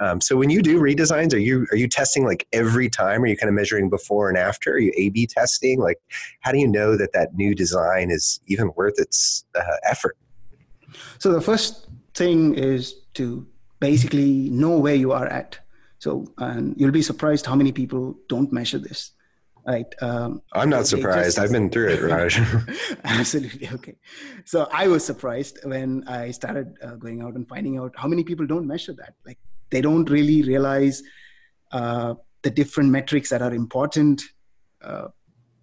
Um, 0.00 0.20
so 0.20 0.36
when 0.36 0.50
you 0.50 0.60
do 0.60 0.80
redesigns, 0.80 1.32
are 1.32 1.38
you 1.38 1.66
are 1.70 1.76
you 1.76 1.88
testing 1.88 2.24
like 2.24 2.46
every 2.52 2.90
time? 2.90 3.22
Are 3.22 3.26
you 3.26 3.36
kind 3.36 3.48
of 3.48 3.54
measuring 3.54 3.88
before 3.88 4.28
and 4.28 4.36
after? 4.36 4.72
Are 4.72 4.78
you 4.78 4.92
A/B 4.96 5.28
testing? 5.28 5.80
Like, 5.80 5.98
how 6.40 6.52
do 6.52 6.58
you 6.58 6.68
know 6.68 6.96
that 6.96 7.12
that 7.12 7.34
new 7.34 7.54
design 7.54 8.10
is 8.10 8.40
even 8.48 8.72
worth 8.74 8.98
its 8.98 9.44
uh, 9.54 9.76
effort? 9.84 10.16
So 11.18 11.32
the 11.32 11.40
first 11.40 11.88
thing 12.14 12.54
is 12.54 12.94
to 13.14 13.46
basically 13.80 14.50
know 14.50 14.78
where 14.78 14.94
you 14.94 15.12
are 15.12 15.26
at. 15.26 15.58
So 15.98 16.26
and 16.38 16.74
you'll 16.78 16.90
be 16.92 17.02
surprised 17.02 17.46
how 17.46 17.54
many 17.54 17.72
people 17.72 18.16
don't 18.28 18.52
measure 18.52 18.78
this. 18.78 19.12
Right. 19.66 19.86
Um, 20.00 20.42
I'm 20.52 20.70
not 20.70 20.88
surprised. 20.88 21.36
Just, 21.36 21.38
I've 21.38 21.52
been 21.52 21.70
through 21.70 21.90
it, 21.90 22.02
Raj. 22.10 22.40
absolutely. 23.04 23.68
Okay. 23.72 23.94
So 24.44 24.68
I 24.72 24.88
was 24.88 25.04
surprised 25.04 25.58
when 25.64 26.02
I 26.08 26.32
started 26.32 26.76
uh, 26.82 26.96
going 26.96 27.22
out 27.22 27.34
and 27.34 27.48
finding 27.48 27.78
out 27.78 27.94
how 27.96 28.08
many 28.08 28.24
people 28.24 28.46
don't 28.46 28.66
measure 28.66 28.92
that. 28.94 29.14
Like 29.24 29.38
they 29.70 29.80
don't 29.80 30.10
really 30.10 30.42
realize 30.42 31.02
uh, 31.70 32.14
the 32.42 32.50
different 32.50 32.90
metrics 32.90 33.30
that 33.30 33.40
are 33.40 33.54
important 33.54 34.22
uh, 34.82 35.08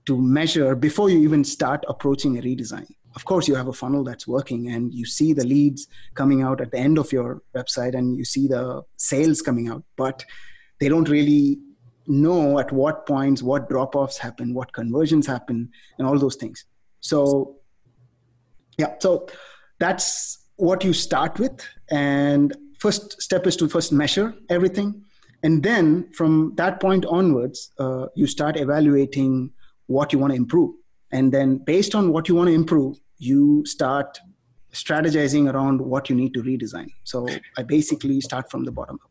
to 0.05 0.21
measure 0.21 0.75
before 0.75 1.09
you 1.09 1.19
even 1.19 1.43
start 1.43 1.83
approaching 1.88 2.38
a 2.38 2.41
redesign. 2.41 2.88
Of 3.19 3.25
course, 3.25 3.49
you 3.49 3.55
have 3.55 3.67
a 3.67 3.73
funnel 3.73 4.05
that's 4.05 4.25
working 4.25 4.69
and 4.69 4.93
you 4.93 5.05
see 5.05 5.33
the 5.33 5.43
leads 5.43 5.89
coming 6.13 6.41
out 6.41 6.61
at 6.61 6.71
the 6.71 6.77
end 6.77 6.97
of 6.97 7.11
your 7.11 7.41
website 7.53 7.93
and 7.93 8.17
you 8.17 8.23
see 8.23 8.47
the 8.47 8.81
sales 8.95 9.41
coming 9.41 9.67
out, 9.67 9.83
but 9.97 10.23
they 10.79 10.88
don't 10.88 11.09
really 11.09 11.59
know 12.07 12.59
at 12.59 12.71
what 12.71 13.05
points 13.05 13.43
what 13.43 13.67
drop 13.67 13.93
offs 13.93 14.17
happen, 14.17 14.53
what 14.53 14.71
conversions 14.71 15.27
happen, 15.27 15.69
and 15.97 16.07
all 16.07 16.17
those 16.17 16.38
things. 16.38 16.63
So, 17.01 17.57
yeah, 18.77 18.95
so 18.99 19.27
that's 19.79 20.47
what 20.55 20.85
you 20.85 20.93
start 20.93 21.39
with. 21.39 21.59
And 21.91 22.55
first 22.79 23.21
step 23.21 23.45
is 23.47 23.57
to 23.57 23.67
first 23.67 23.91
measure 23.91 24.33
everything 24.49 25.03
and 25.43 25.61
then 25.61 26.09
from 26.13 26.53
that 26.55 26.79
point 26.79 27.05
onwards 27.05 27.71
uh, 27.79 28.07
you 28.15 28.27
start 28.27 28.57
evaluating 28.57 29.51
what 29.88 30.13
you 30.13 30.19
want 30.19 30.31
to 30.31 30.38
improve 30.38 30.75
and 31.11 31.33
then 31.33 31.57
based 31.57 31.95
on 31.95 32.13
what 32.13 32.29
you 32.29 32.35
want 32.35 32.47
to 32.47 32.53
improve 32.53 32.97
you 33.19 33.65
start 33.65 34.19
strategizing 34.73 35.51
around 35.51 35.81
what 35.81 36.09
you 36.09 36.15
need 36.15 36.33
to 36.33 36.41
redesign. 36.43 36.88
So 37.03 37.27
i 37.57 37.63
basically 37.63 38.21
start 38.21 38.49
from 38.51 38.65
the 38.65 38.71
bottom 38.71 38.99
up 39.03 39.09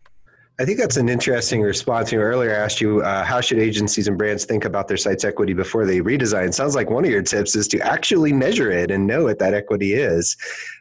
I 0.61 0.65
think 0.65 0.81
that's 0.81 0.97
an 0.97 1.09
interesting 1.09 1.63
response. 1.63 2.11
You 2.11 2.19
earlier 2.19 2.53
asked 2.53 2.81
you 2.81 3.01
uh, 3.03 3.23
how 3.23 3.41
should 3.41 3.61
agencies 3.61 4.09
and 4.09 4.19
brands 4.19 4.45
think 4.45 4.65
about 4.65 4.89
their 4.89 4.97
site's 4.97 5.25
equity 5.25 5.53
before 5.53 5.87
they 5.87 6.01
redesign. 6.01 6.53
Sounds 6.53 6.75
like 6.75 6.91
one 6.91 7.05
of 7.05 7.11
your 7.13 7.23
tips 7.23 7.55
is 7.55 7.69
to 7.69 7.79
actually 7.81 8.33
measure 8.33 8.73
it 8.73 8.91
and 8.91 9.07
know 9.07 9.23
what 9.23 9.39
that 9.39 9.55
equity 9.55 9.93
is, 9.93 10.37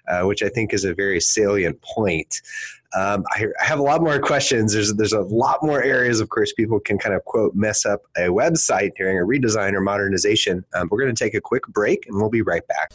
uh, 0.07 0.23
which 0.23 0.41
I 0.41 0.49
think 0.49 0.73
is 0.73 0.83
a 0.83 0.95
very 0.95 1.21
salient 1.21 1.79
point. 1.83 2.41
Um, 2.95 3.23
I, 3.35 3.45
I, 3.61 3.65
have 3.65 3.77
a 3.77 3.83
lot 3.83 4.01
more 4.01 4.17
questions. 4.17 4.73
There's 4.73 4.95
there's 4.95 5.13
a 5.13 5.21
lot 5.21 5.61
more 5.61 5.83
areas, 5.83 6.21
of 6.21 6.29
course, 6.29 6.53
people 6.53 6.79
can 6.79 6.97
kind 6.97 7.13
of 7.13 7.23
quote 7.25 7.53
mess 7.53 7.85
up 7.85 8.01
a 8.15 8.29
website 8.29 8.95
during 8.95 9.19
a 9.19 9.21
redesign 9.21 9.73
or 9.73 9.81
modernization. 9.81 10.65
Um, 10.73 10.87
we're 10.89 11.01
going 11.01 11.13
to 11.13 11.23
take 11.23 11.35
a 11.35 11.41
quick 11.41 11.67
break, 11.67 12.07
and 12.07 12.17
we'll 12.17 12.29
be 12.29 12.41
right 12.41 12.65
back. 12.67 12.93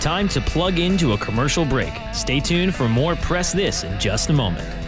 Time 0.00 0.28
to 0.28 0.40
plug 0.42 0.78
into 0.78 1.12
a 1.12 1.18
commercial 1.18 1.64
break. 1.64 1.94
Stay 2.12 2.40
tuned 2.40 2.74
for 2.74 2.88
more. 2.88 3.16
Press 3.16 3.52
this 3.52 3.84
in 3.84 3.98
just 3.98 4.28
a 4.28 4.32
moment. 4.34 4.87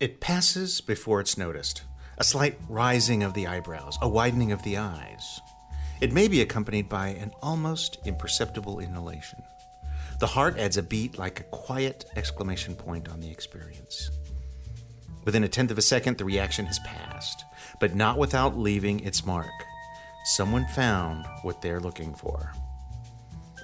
It 0.00 0.20
passes 0.20 0.80
before 0.80 1.20
it's 1.20 1.38
noticed. 1.38 1.82
A 2.18 2.24
slight 2.24 2.58
rising 2.68 3.22
of 3.22 3.34
the 3.34 3.46
eyebrows, 3.46 3.96
a 4.02 4.08
widening 4.08 4.52
of 4.52 4.62
the 4.62 4.76
eyes. 4.76 5.40
It 6.00 6.12
may 6.12 6.28
be 6.28 6.40
accompanied 6.40 6.88
by 6.88 7.08
an 7.08 7.32
almost 7.40 7.98
imperceptible 8.04 8.80
inhalation. 8.80 9.42
The 10.18 10.26
heart 10.26 10.58
adds 10.58 10.76
a 10.76 10.82
beat 10.82 11.18
like 11.18 11.40
a 11.40 11.44
quiet 11.44 12.04
exclamation 12.16 12.74
point 12.74 13.08
on 13.08 13.20
the 13.20 13.30
experience. 13.30 14.10
Within 15.24 15.44
a 15.44 15.48
tenth 15.48 15.70
of 15.70 15.78
a 15.78 15.82
second, 15.82 16.18
the 16.18 16.24
reaction 16.24 16.66
has 16.66 16.80
passed, 16.80 17.44
but 17.80 17.94
not 17.94 18.18
without 18.18 18.58
leaving 18.58 19.00
its 19.00 19.24
mark. 19.24 19.46
Someone 20.24 20.66
found 20.66 21.26
what 21.42 21.62
they're 21.62 21.80
looking 21.80 22.14
for. 22.14 22.52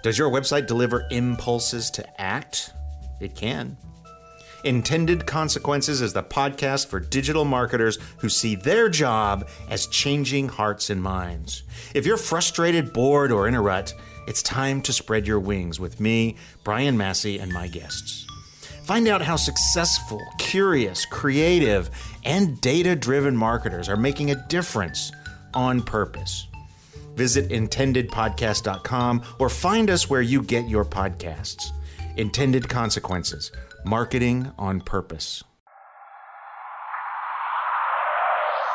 Does 0.02 0.16
your 0.16 0.30
website 0.30 0.66
deliver 0.66 1.06
impulses 1.10 1.90
to 1.90 2.20
act? 2.20 2.72
It 3.20 3.34
can. 3.34 3.76
Intended 4.64 5.26
Consequences 5.26 6.00
is 6.00 6.12
the 6.12 6.22
podcast 6.22 6.86
for 6.86 7.00
digital 7.00 7.44
marketers 7.44 7.98
who 8.18 8.28
see 8.28 8.54
their 8.54 8.88
job 8.88 9.48
as 9.68 9.86
changing 9.86 10.48
hearts 10.48 10.90
and 10.90 11.02
minds. 11.02 11.62
If 11.94 12.06
you're 12.06 12.16
frustrated, 12.16 12.92
bored, 12.92 13.32
or 13.32 13.48
in 13.48 13.54
a 13.54 13.62
rut, 13.62 13.94
it's 14.26 14.42
time 14.42 14.82
to 14.82 14.92
spread 14.92 15.26
your 15.26 15.40
wings 15.40 15.80
with 15.80 16.00
me, 16.00 16.36
Brian 16.64 16.96
Massey, 16.96 17.38
and 17.38 17.52
my 17.52 17.68
guests. 17.68 18.26
Find 18.84 19.06
out 19.06 19.22
how 19.22 19.36
successful, 19.36 20.20
curious, 20.38 21.04
creative, 21.06 21.90
and 22.24 22.60
data 22.60 22.96
driven 22.96 23.36
marketers 23.36 23.88
are 23.88 23.96
making 23.96 24.30
a 24.30 24.46
difference 24.48 25.12
on 25.54 25.82
purpose 25.82 26.47
visit 27.18 27.50
intendedpodcast.com 27.50 29.22
or 29.38 29.48
find 29.50 29.90
us 29.90 30.08
where 30.08 30.22
you 30.22 30.40
get 30.42 30.68
your 30.68 30.84
podcasts. 30.84 31.72
Intended 32.16 32.68
Consequences 32.68 33.52
Marketing 33.84 34.50
on 34.58 34.80
Purpose. 34.80 35.44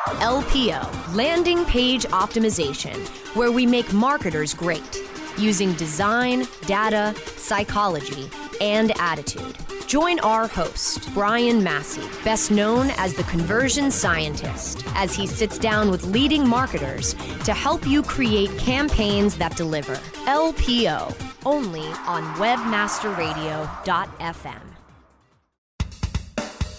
LPO, 0.06 1.14
Landing 1.14 1.64
Page 1.64 2.04
Optimization, 2.06 2.94
where 3.34 3.50
we 3.50 3.64
make 3.64 3.90
marketers 3.92 4.52
great 4.52 5.00
using 5.38 5.72
design, 5.74 6.46
data, 6.66 7.14
psychology, 7.36 8.28
and 8.60 8.92
attitude. 9.00 9.56
Join 9.86 10.18
our 10.20 10.48
host, 10.48 11.12
Brian 11.12 11.62
Massey, 11.62 12.08
best 12.24 12.50
known 12.50 12.88
as 12.96 13.12
the 13.14 13.24
conversion 13.24 13.90
scientist, 13.90 14.82
as 14.94 15.14
he 15.14 15.26
sits 15.26 15.58
down 15.58 15.90
with 15.90 16.04
leading 16.04 16.48
marketers 16.48 17.12
to 17.44 17.52
help 17.52 17.86
you 17.86 18.02
create 18.02 18.56
campaigns 18.58 19.36
that 19.36 19.54
deliver. 19.56 19.96
LPO, 20.26 21.14
only 21.44 21.84
on 22.06 22.22
webmasterradio.fm. 22.36 24.62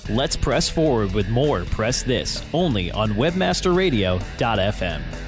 Let's 0.10 0.36
press 0.36 0.68
forward 0.70 1.14
with 1.14 1.30
more 1.30 1.64
Press 1.66 2.02
This 2.04 2.44
only 2.54 2.92
on 2.92 3.14
webmasterradio.fm. 3.14 5.25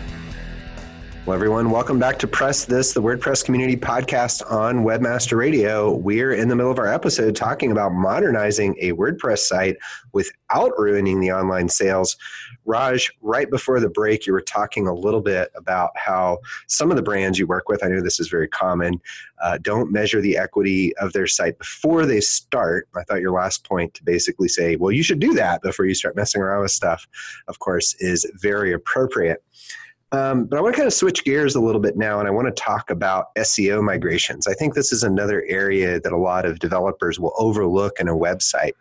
Well, 1.27 1.35
everyone, 1.35 1.71
welcome 1.71 1.99
back 1.99 2.19
to 2.19 2.27
Press 2.27 2.63
This, 2.63 2.93
the 2.93 3.01
WordPress 3.01 3.43
community 3.43 3.75
podcast 3.75 4.49
on 4.49 4.85
Webmaster 4.85 5.35
Radio. 5.37 5.93
We're 5.93 6.31
in 6.31 6.47
the 6.47 6.55
middle 6.55 6.71
of 6.71 6.79
our 6.79 6.87
episode 6.87 7.35
talking 7.35 7.69
about 7.69 7.91
modernizing 7.91 8.77
a 8.79 8.93
WordPress 8.93 9.39
site 9.39 9.75
without 10.13 10.71
ruining 10.77 11.19
the 11.19 11.33
online 11.33 11.67
sales. 11.67 12.15
Raj, 12.63 13.11
right 13.21 13.49
before 13.49 13.81
the 13.81 13.89
break, 13.89 14.25
you 14.25 14.31
were 14.31 14.39
talking 14.39 14.87
a 14.87 14.93
little 14.93 15.19
bit 15.19 15.51
about 15.53 15.91
how 15.97 16.37
some 16.67 16.91
of 16.91 16.95
the 16.95 17.03
brands 17.03 17.37
you 17.37 17.45
work 17.45 17.67
with, 17.67 17.83
I 17.83 17.89
know 17.89 17.99
this 17.99 18.21
is 18.21 18.29
very 18.29 18.47
common, 18.47 19.01
uh, 19.43 19.57
don't 19.61 19.91
measure 19.91 20.21
the 20.21 20.37
equity 20.37 20.95
of 20.95 21.11
their 21.11 21.27
site 21.27 21.57
before 21.57 22.05
they 22.05 22.21
start. 22.21 22.87
I 22.95 23.03
thought 23.03 23.19
your 23.19 23.33
last 23.33 23.65
point 23.65 23.93
to 23.95 24.03
basically 24.05 24.47
say, 24.47 24.77
well, 24.77 24.93
you 24.93 25.03
should 25.03 25.19
do 25.19 25.33
that 25.33 25.61
before 25.61 25.87
you 25.87 25.93
start 25.93 26.15
messing 26.15 26.41
around 26.41 26.61
with 26.61 26.71
stuff, 26.71 27.05
of 27.49 27.59
course, 27.59 27.95
is 27.95 28.25
very 28.33 28.71
appropriate. 28.71 29.43
Um, 30.13 30.45
but 30.45 30.57
I 30.57 30.61
want 30.61 30.73
to 30.73 30.77
kind 30.77 30.87
of 30.87 30.93
switch 30.93 31.25
gears 31.25 31.55
a 31.55 31.59
little 31.59 31.81
bit 31.81 31.97
now, 31.97 32.19
and 32.19 32.29
I 32.29 32.31
want 32.31 32.47
to 32.47 32.61
talk 32.61 32.89
about 32.89 33.35
SEO 33.35 33.83
migrations. 33.83 34.47
I 34.47 34.53
think 34.53 34.73
this 34.73 34.93
is 34.93 35.03
another 35.03 35.43
area 35.49 35.99
that 35.99 36.13
a 36.13 36.17
lot 36.17 36.45
of 36.45 36.59
developers 36.59 37.19
will 37.19 37.33
overlook 37.37 37.99
in 37.99 38.07
a 38.07 38.15
website, 38.15 38.71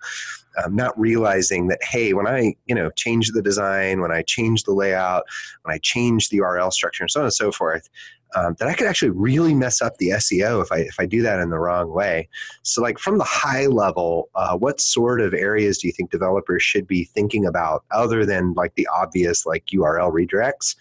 um, 0.62 0.76
not 0.76 0.99
realizing 0.99 1.66
that 1.66 1.80
hey, 1.83 2.12
when 2.12 2.28
I 2.28 2.54
you 2.66 2.76
know 2.76 2.90
change 2.90 3.33
the 3.33 3.42
design, 3.42 4.00
when 4.00 4.12
I 4.12 4.23
change 4.23 4.62
the 4.62 4.73
layout, 4.73 5.25
when 5.62 5.75
I 5.75 5.78
change 5.78 6.28
the 6.28 6.38
URL 6.38 6.73
structure, 6.73 7.02
and 7.02 7.11
so 7.11 7.21
on 7.21 7.26
and 7.26 7.35
so 7.35 7.50
forth, 7.50 7.88
um, 8.37 8.54
that 8.61 8.68
I 8.68 8.75
could 8.75 8.87
actually 8.87 9.11
really 9.11 9.54
mess 9.54 9.83
up 9.83 9.97
the 9.97 10.11
SEO 10.11 10.62
if 10.62 10.71
I 10.71 10.78
if 10.78 11.00
I 11.00 11.06
do 11.06 11.23
that 11.23 11.40
in 11.40 11.50
the 11.50 11.59
wrong 11.59 11.90
way. 11.90 12.28
So, 12.62 12.80
like 12.80 13.00
from 13.00 13.18
the 13.18 13.25
high 13.25 13.66
level, 13.66 14.28
uh, 14.37 14.56
what 14.56 14.80
sort 14.80 15.21
of 15.21 15.35
areas 15.35 15.78
do 15.78 15.88
you 15.88 15.92
think 15.92 16.12
developers 16.12 16.62
should 16.62 16.87
be 16.87 17.02
thinking 17.02 17.47
about, 17.47 17.85
other 17.90 18.25
than 18.25 18.52
like 18.54 18.76
the 18.76 18.87
obvious 18.95 19.45
like 19.45 19.66
URL 19.66 20.12
redirects? 20.12 20.76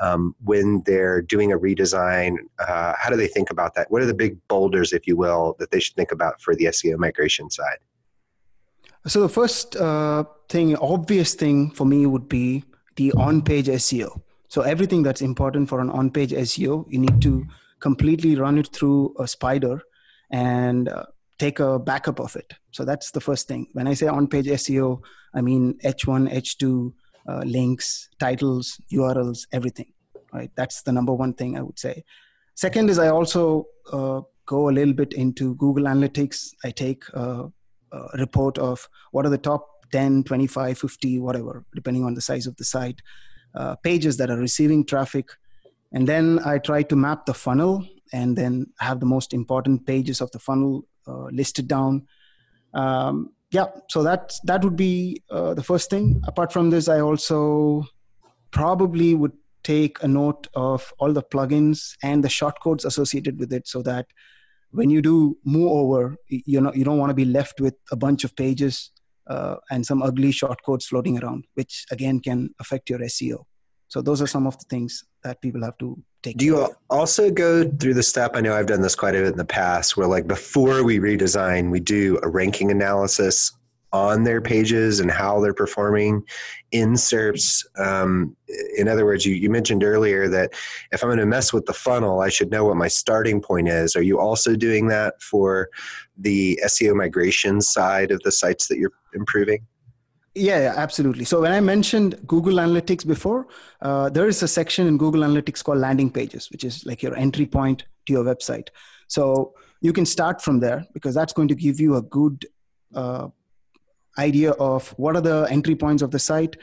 Um, 0.00 0.34
when 0.44 0.82
they're 0.86 1.22
doing 1.22 1.52
a 1.52 1.58
redesign? 1.58 2.36
Uh, 2.58 2.94
how 2.98 3.10
do 3.10 3.16
they 3.16 3.28
think 3.28 3.50
about 3.50 3.74
that? 3.74 3.90
What 3.90 4.02
are 4.02 4.06
the 4.06 4.14
big 4.14 4.36
boulders, 4.48 4.92
if 4.92 5.06
you 5.06 5.16
will, 5.16 5.56
that 5.58 5.70
they 5.70 5.80
should 5.80 5.96
think 5.96 6.12
about 6.12 6.40
for 6.40 6.54
the 6.54 6.66
SEO 6.66 6.98
migration 6.98 7.50
side? 7.50 7.78
So 9.06 9.20
the 9.20 9.28
first 9.28 9.76
uh, 9.76 10.24
thing, 10.48 10.76
obvious 10.76 11.34
thing 11.34 11.70
for 11.70 11.84
me 11.84 12.06
would 12.06 12.28
be 12.28 12.64
the 12.96 13.12
on-page 13.12 13.66
SEO. 13.66 14.20
So 14.48 14.62
everything 14.62 15.02
that's 15.02 15.20
important 15.20 15.68
for 15.68 15.80
an 15.80 15.90
on-page 15.90 16.30
SEO, 16.30 16.86
you 16.88 16.98
need 16.98 17.20
to 17.22 17.44
completely 17.80 18.36
run 18.36 18.56
it 18.56 18.68
through 18.68 19.14
a 19.18 19.28
spider 19.28 19.82
and 20.30 20.88
uh, 20.88 21.04
take 21.38 21.60
a 21.60 21.78
backup 21.78 22.18
of 22.18 22.34
it. 22.36 22.54
So 22.70 22.84
that's 22.84 23.10
the 23.10 23.20
first 23.20 23.46
thing. 23.46 23.66
When 23.72 23.86
I 23.86 23.94
say 23.94 24.06
on-page 24.06 24.46
SEO, 24.46 25.02
I 25.34 25.40
mean 25.40 25.74
H1, 25.84 26.32
H2, 26.32 26.92
uh, 27.28 27.42
links, 27.44 28.08
titles, 28.18 28.80
URLs, 28.92 29.46
everything. 29.52 29.92
Right. 30.32 30.50
That's 30.56 30.82
the 30.82 30.92
number 30.92 31.12
one 31.12 31.34
thing 31.34 31.56
I 31.56 31.62
would 31.62 31.78
say. 31.78 32.04
Second 32.56 32.90
is 32.90 32.98
I 32.98 33.08
also 33.08 33.66
uh, 33.92 34.20
go 34.46 34.68
a 34.68 34.72
little 34.72 34.94
bit 34.94 35.12
into 35.12 35.54
Google 35.56 35.84
Analytics. 35.84 36.50
I 36.64 36.70
take 36.70 37.04
a, 37.14 37.50
a 37.92 38.18
report 38.18 38.58
of 38.58 38.88
what 39.12 39.26
are 39.26 39.30
the 39.30 39.38
top 39.38 39.68
10, 39.92 40.24
25, 40.24 40.78
50, 40.78 41.18
whatever, 41.20 41.64
depending 41.74 42.04
on 42.04 42.14
the 42.14 42.20
size 42.20 42.46
of 42.46 42.56
the 42.56 42.64
site, 42.64 43.00
uh, 43.54 43.76
pages 43.76 44.16
that 44.16 44.30
are 44.30 44.38
receiving 44.38 44.84
traffic. 44.84 45.28
And 45.92 46.08
then 46.08 46.40
I 46.44 46.58
try 46.58 46.82
to 46.82 46.96
map 46.96 47.26
the 47.26 47.34
funnel 47.34 47.86
and 48.12 48.36
then 48.36 48.66
have 48.80 49.00
the 49.00 49.06
most 49.06 49.32
important 49.32 49.86
pages 49.86 50.20
of 50.20 50.30
the 50.32 50.40
funnel 50.40 50.86
uh, 51.06 51.26
listed 51.26 51.68
down. 51.68 52.06
Um, 52.72 53.33
yeah 53.54 53.66
so 53.88 54.02
that 54.02 54.32
that 54.50 54.64
would 54.64 54.76
be 54.76 55.22
uh, 55.30 55.54
the 55.54 55.62
first 55.62 55.88
thing. 55.88 56.20
Apart 56.26 56.52
from 56.52 56.70
this 56.70 56.88
i 56.88 57.00
also 57.00 57.84
probably 58.50 59.14
would 59.14 59.36
take 59.62 60.02
a 60.02 60.08
note 60.08 60.46
of 60.54 60.92
all 60.98 61.12
the 61.18 61.22
plugins 61.22 61.78
and 62.02 62.22
the 62.22 62.32
shortcodes 62.38 62.84
associated 62.84 63.38
with 63.38 63.52
it 63.52 63.66
so 63.66 63.82
that 63.82 64.06
when 64.70 64.90
you 64.90 65.00
do 65.00 65.36
move 65.44 65.70
over 65.70 66.16
you 66.28 66.60
know 66.60 66.72
you 66.74 66.84
don't 66.88 66.98
want 66.98 67.10
to 67.10 67.20
be 67.22 67.30
left 67.38 67.60
with 67.60 67.76
a 67.96 67.96
bunch 68.04 68.24
of 68.24 68.36
pages 68.36 68.90
uh, 69.34 69.56
and 69.70 69.86
some 69.86 70.02
ugly 70.02 70.32
shortcodes 70.40 70.84
floating 70.84 71.18
around 71.22 71.44
which 71.54 71.86
again 71.96 72.20
can 72.20 72.50
affect 72.60 72.90
your 72.90 72.98
seo 73.14 73.44
so 73.94 74.02
those 74.02 74.20
are 74.20 74.26
some 74.26 74.44
of 74.44 74.58
the 74.58 74.64
things 74.64 75.04
that 75.22 75.40
people 75.40 75.62
have 75.62 75.78
to 75.78 75.96
take. 76.20 76.36
Do 76.36 76.44
you 76.44 76.68
also 76.90 77.30
go 77.30 77.70
through 77.70 77.94
the 77.94 78.02
step? 78.02 78.32
I 78.34 78.40
know 78.40 78.52
I've 78.52 78.66
done 78.66 78.80
this 78.80 78.96
quite 78.96 79.14
a 79.14 79.18
bit 79.18 79.28
in 79.28 79.36
the 79.36 79.44
past, 79.44 79.96
where 79.96 80.08
like 80.08 80.26
before 80.26 80.82
we 80.82 80.98
redesign, 80.98 81.70
we 81.70 81.78
do 81.78 82.18
a 82.24 82.28
ranking 82.28 82.72
analysis 82.72 83.52
on 83.92 84.24
their 84.24 84.40
pages 84.40 84.98
and 84.98 85.12
how 85.12 85.40
they're 85.40 85.54
performing 85.54 86.24
in 86.72 86.94
SERPs. 86.94 87.64
Um, 87.78 88.36
in 88.76 88.88
other 88.88 89.04
words, 89.04 89.24
you, 89.24 89.36
you 89.36 89.48
mentioned 89.48 89.84
earlier 89.84 90.26
that 90.26 90.54
if 90.90 91.04
I'm 91.04 91.08
going 91.08 91.20
to 91.20 91.26
mess 91.26 91.52
with 91.52 91.66
the 91.66 91.72
funnel, 91.72 92.20
I 92.20 92.30
should 92.30 92.50
know 92.50 92.64
what 92.64 92.76
my 92.76 92.88
starting 92.88 93.40
point 93.40 93.68
is. 93.68 93.94
Are 93.94 94.02
you 94.02 94.18
also 94.18 94.56
doing 94.56 94.88
that 94.88 95.22
for 95.22 95.68
the 96.18 96.58
SEO 96.64 96.96
migration 96.96 97.60
side 97.60 98.10
of 98.10 98.20
the 98.24 98.32
sites 98.32 98.66
that 98.66 98.78
you're 98.78 98.90
improving? 99.14 99.64
Yeah, 100.34 100.60
yeah, 100.60 100.74
absolutely. 100.76 101.24
So 101.24 101.40
when 101.40 101.52
I 101.52 101.60
mentioned 101.60 102.18
Google 102.26 102.54
Analytics 102.54 103.06
before, 103.06 103.46
uh, 103.80 104.10
there 104.10 104.26
is 104.26 104.42
a 104.42 104.48
section 104.48 104.88
in 104.88 104.98
Google 104.98 105.20
Analytics 105.20 105.62
called 105.62 105.78
landing 105.78 106.10
pages, 106.10 106.50
which 106.50 106.64
is 106.64 106.84
like 106.84 107.04
your 107.04 107.16
entry 107.16 107.46
point 107.46 107.84
to 108.06 108.12
your 108.12 108.24
website. 108.24 108.68
So 109.06 109.54
you 109.80 109.92
can 109.92 110.04
start 110.04 110.42
from 110.42 110.58
there 110.58 110.86
because 110.92 111.14
that's 111.14 111.32
going 111.32 111.48
to 111.48 111.54
give 111.54 111.78
you 111.78 111.96
a 111.96 112.02
good 112.02 112.46
uh, 112.94 113.28
idea 114.18 114.52
of 114.52 114.88
what 114.96 115.14
are 115.14 115.20
the 115.20 115.46
entry 115.50 115.76
points 115.76 116.02
of 116.02 116.10
the 116.10 116.18
site, 116.18 116.56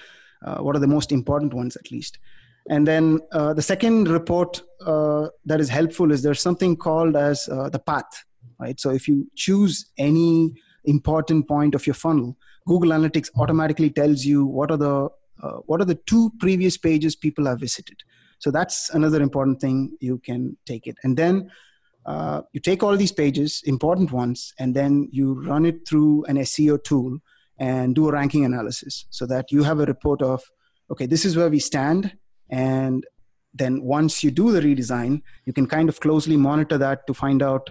uh, 0.45 0.57
what 0.57 0.75
are 0.75 0.79
the 0.79 0.87
most 0.87 1.13
important 1.13 1.53
ones 1.53 1.77
at 1.77 1.91
least. 1.91 2.19
And 2.69 2.85
then 2.85 3.19
uh, 3.31 3.53
the 3.53 3.61
second 3.61 4.09
report 4.09 4.61
uh, 4.85 5.29
that 5.45 5.61
is 5.61 5.69
helpful 5.69 6.11
is 6.11 6.21
there's 6.23 6.41
something 6.41 6.75
called 6.75 7.15
as 7.15 7.47
uh, 7.47 7.69
the 7.69 7.79
path, 7.79 8.25
right? 8.59 8.79
So 8.79 8.89
if 8.89 9.07
you 9.07 9.31
choose 9.35 9.91
any 9.97 10.55
important 10.85 11.47
point 11.47 11.75
of 11.75 11.85
your 11.85 11.93
funnel, 11.93 12.37
Google 12.67 12.91
Analytics 12.91 13.29
automatically 13.35 13.89
tells 13.89 14.25
you 14.25 14.45
what 14.45 14.71
are 14.71 14.77
the 14.77 15.09
uh, 15.41 15.57
what 15.65 15.81
are 15.81 15.85
the 15.85 15.99
two 16.05 16.31
previous 16.39 16.77
pages 16.77 17.15
people 17.15 17.47
have 17.47 17.59
visited. 17.59 17.97
So 18.37 18.51
that's 18.51 18.89
another 18.91 19.21
important 19.21 19.59
thing 19.59 19.97
you 19.99 20.19
can 20.19 20.57
take 20.65 20.85
it. 20.85 20.97
And 21.03 21.17
then 21.17 21.51
uh, 22.05 22.41
you 22.53 22.59
take 22.59 22.83
all 22.83 22.95
these 22.95 23.11
pages, 23.11 23.61
important 23.65 24.11
ones, 24.11 24.53
and 24.59 24.75
then 24.75 25.09
you 25.11 25.43
run 25.43 25.65
it 25.65 25.87
through 25.87 26.25
an 26.25 26.37
SEO 26.37 26.83
tool 26.83 27.19
and 27.57 27.95
do 27.95 28.07
a 28.07 28.11
ranking 28.11 28.45
analysis 28.45 29.05
so 29.09 29.25
that 29.27 29.51
you 29.51 29.63
have 29.63 29.79
a 29.79 29.85
report 29.85 30.21
of, 30.21 30.43
okay, 30.89 31.05
this 31.05 31.25
is 31.25 31.35
where 31.35 31.49
we 31.49 31.59
stand. 31.59 32.17
And 32.49 33.05
then 33.53 33.81
once 33.83 34.23
you 34.23 34.31
do 34.31 34.51
the 34.51 34.61
redesign, 34.61 35.21
you 35.45 35.53
can 35.53 35.67
kind 35.67 35.89
of 35.89 35.99
closely 35.99 36.37
monitor 36.37 36.77
that 36.77 37.05
to 37.07 37.13
find 37.13 37.43
out 37.43 37.69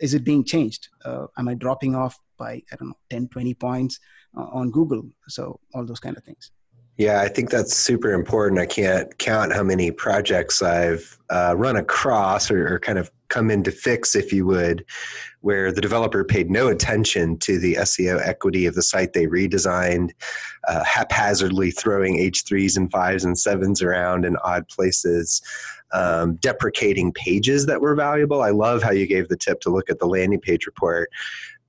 is 0.00 0.14
it 0.14 0.24
being 0.24 0.44
changed? 0.44 0.88
Uh, 1.04 1.26
am 1.38 1.48
I 1.48 1.54
dropping 1.54 1.94
off 1.94 2.18
by, 2.38 2.62
I 2.72 2.76
don't 2.76 2.88
know, 2.88 2.98
10, 3.10 3.28
20 3.28 3.54
points? 3.54 4.00
uh, 4.36 4.46
on 4.52 4.70
Google. 4.70 5.04
So 5.28 5.60
all 5.74 5.84
those 5.84 6.00
kind 6.00 6.16
of 6.16 6.24
things. 6.24 6.50
Yeah, 6.98 7.22
I 7.22 7.28
think 7.28 7.50
that's 7.50 7.74
super 7.74 8.12
important. 8.12 8.60
I 8.60 8.66
can't 8.66 9.16
count 9.18 9.52
how 9.52 9.62
many 9.62 9.90
projects 9.90 10.62
I've 10.62 11.18
uh, 11.30 11.54
run 11.56 11.76
across 11.76 12.50
or, 12.50 12.74
or, 12.74 12.78
kind 12.78 12.98
of 12.98 13.10
come 13.28 13.50
in 13.50 13.62
to 13.62 13.70
fix, 13.70 14.14
if 14.14 14.30
you 14.30 14.44
would, 14.44 14.84
where 15.40 15.72
the 15.72 15.80
developer 15.80 16.22
paid 16.22 16.50
no 16.50 16.68
attention 16.68 17.38
to 17.38 17.58
the 17.58 17.74
SEO 17.76 18.20
equity 18.22 18.66
of 18.66 18.74
the 18.74 18.82
site 18.82 19.14
they 19.14 19.26
redesigned, 19.26 20.10
uh, 20.68 20.84
haphazardly 20.84 21.70
throwing 21.70 22.18
H3s 22.18 22.76
and 22.76 22.92
5s 22.92 23.24
and 23.24 23.36
7s 23.36 23.82
around 23.82 24.26
in 24.26 24.36
odd 24.44 24.68
places. 24.68 25.40
Um, 25.94 26.36
deprecating 26.36 27.12
pages 27.12 27.66
that 27.66 27.82
were 27.82 27.94
valuable. 27.94 28.40
I 28.40 28.48
love 28.48 28.82
how 28.82 28.92
you 28.92 29.06
gave 29.06 29.28
the 29.28 29.36
tip 29.36 29.60
to 29.60 29.70
look 29.70 29.90
at 29.90 29.98
the 29.98 30.06
landing 30.06 30.40
page 30.40 30.64
report 30.64 31.10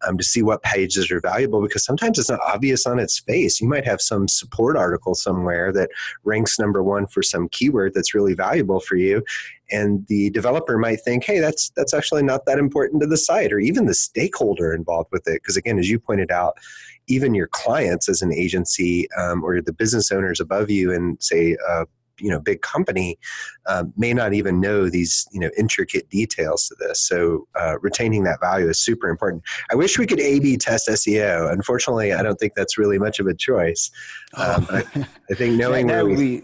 um, 0.08 0.18
to 0.18 0.24
see 0.24 0.42
what 0.42 0.64
pages 0.64 1.12
are 1.12 1.20
valuable 1.20 1.62
because 1.62 1.84
sometimes 1.84 2.20
it's 2.20 2.30
not 2.30 2.40
obvious 2.48 2.86
on 2.86 3.00
its 3.00 3.20
face. 3.20 3.62
You 3.62 3.68
might 3.68 3.86
have 3.86 4.02
some 4.02 4.28
support 4.28 4.78
article 4.78 5.16
somewhere 5.16 5.72
that 5.74 5.90
ranks 6.24 6.60
number 6.60 6.84
one 6.84 7.08
for 7.08 7.22
some 7.22 7.50
keyword 7.50 7.94
that's 7.94 8.14
really 8.14 8.34
valuable 8.34 8.80
for 8.80 8.96
you, 8.96 9.24
and 9.72 10.06
the 10.08 10.30
developer 10.32 10.78
might 10.78 11.02
think, 11.02 11.24
"Hey, 11.24 11.40
that's 11.40 11.72
that's 11.76 11.94
actually 11.94 12.24
not 12.24 12.46
that 12.46 12.60
important 12.60 13.02
to 13.02 13.08
the 13.08 13.18
site," 13.18 13.54
or 13.54 13.60
even 13.60 13.86
the 13.86 13.94
stakeholder 13.94 14.74
involved 14.74 15.10
with 15.12 15.28
it. 15.28 15.42
Because 15.42 15.58
again, 15.58 15.80
as 15.80 15.90
you 15.90 16.00
pointed 16.00 16.32
out, 16.32 16.58
even 17.08 17.34
your 17.34 17.48
clients 17.48 18.08
as 18.08 18.22
an 18.22 18.34
agency 18.34 19.08
um, 19.18 19.44
or 19.44 19.62
the 19.62 19.74
business 19.74 20.12
owners 20.12 20.40
above 20.40 20.70
you 20.70 20.92
in 20.92 21.18
say 21.20 21.58
uh, 21.70 21.86
you 22.20 22.30
know 22.30 22.40
big 22.40 22.62
company 22.62 23.18
um, 23.66 23.94
may 23.98 24.14
not 24.14 24.34
even 24.34 24.60
know 24.60 24.90
these 24.90 25.28
you 25.32 25.40
know 25.40 25.50
intricate 25.58 26.10
details 26.10 26.68
to 26.68 26.76
this. 26.80 27.00
So 27.02 27.48
uh, 27.60 27.78
retaining 27.82 28.24
that 28.24 28.40
value 28.40 28.70
is 28.70 28.80
super 28.80 29.10
important. 29.10 29.44
I 29.72 29.76
wish 29.76 29.98
we 29.98 30.06
could 30.06 30.20
a 30.20 30.40
b 30.40 30.58
test 30.58 30.88
seo 30.88 31.52
unfortunately 31.52 32.14
i 32.14 32.22
don't 32.22 32.40
think 32.40 32.54
that's 32.56 32.78
really 32.78 33.00
much 33.00 33.20
of 33.20 33.28
a 33.28 33.34
choice. 33.34 33.92
Um, 34.36 34.66
I, 34.70 34.84
I, 35.30 35.34
think 35.36 35.56
knowing 35.58 35.90
yeah, 35.90 36.02
where 36.02 36.06
we, 36.06 36.16
we, 36.16 36.44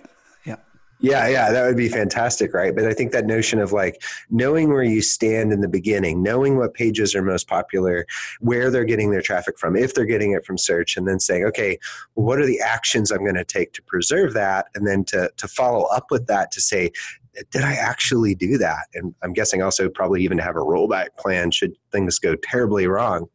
yeah 1.00 1.28
Yeah, 1.28 1.52
that 1.52 1.66
would 1.66 1.78
be 1.78 1.90
fantastic, 1.90 2.54
right? 2.54 2.76
But 2.76 2.86
I 2.86 2.94
think 2.94 3.12
that 3.12 3.26
notion 3.26 3.60
of 3.60 3.72
like 3.72 4.02
knowing 4.30 4.70
where 4.70 4.84
you 4.84 5.02
stand 5.02 5.52
in 5.52 5.62
the 5.62 5.68
beginning, 5.68 6.22
knowing 6.22 6.58
what 6.58 6.74
pages 6.74 7.16
are 7.16 7.22
most 7.22 7.48
popular, 7.48 8.06
where 8.40 8.70
they're 8.70 8.86
getting 8.86 9.12
their 9.12 9.22
traffic 9.22 9.58
from, 9.58 9.76
if 9.76 9.94
they're 9.94 10.06
getting 10.06 10.32
it 10.34 10.46
from 10.46 10.58
search, 10.58 10.98
and 10.98 11.08
then 11.08 11.20
saying, 11.20 11.46
okay, 11.46 11.78
what 12.14 12.40
are 12.40 12.46
the 12.46 12.60
actions 12.60 13.12
I'm 13.12 13.24
going 13.24 13.36
to 13.36 13.46
take 13.46 13.74
to 13.74 13.84
preserve 13.84 14.34
that, 14.34 14.68
and 14.76 14.86
then 14.88 15.04
to 15.06 15.32
to 15.36 15.48
follow 15.48 15.86
up 15.86 16.08
with 16.12 16.28
that 16.28 16.52
to 16.52 16.62
say, 16.62 16.92
did 17.52 17.62
I 17.62 17.74
actually 17.74 18.36
do 18.36 18.58
that? 18.58 18.88
And 18.94 19.14
I'm 19.24 19.34
guessing 19.34 19.62
also 19.62 19.90
probably 19.90 20.24
even 20.24 20.38
have 20.38 20.56
a 20.56 20.60
rollback 20.60 21.16
plan 21.18 21.52
should 21.52 21.74
things 21.92 22.20
go 22.20 22.36
terribly 22.36 22.88
wrong. 22.88 23.28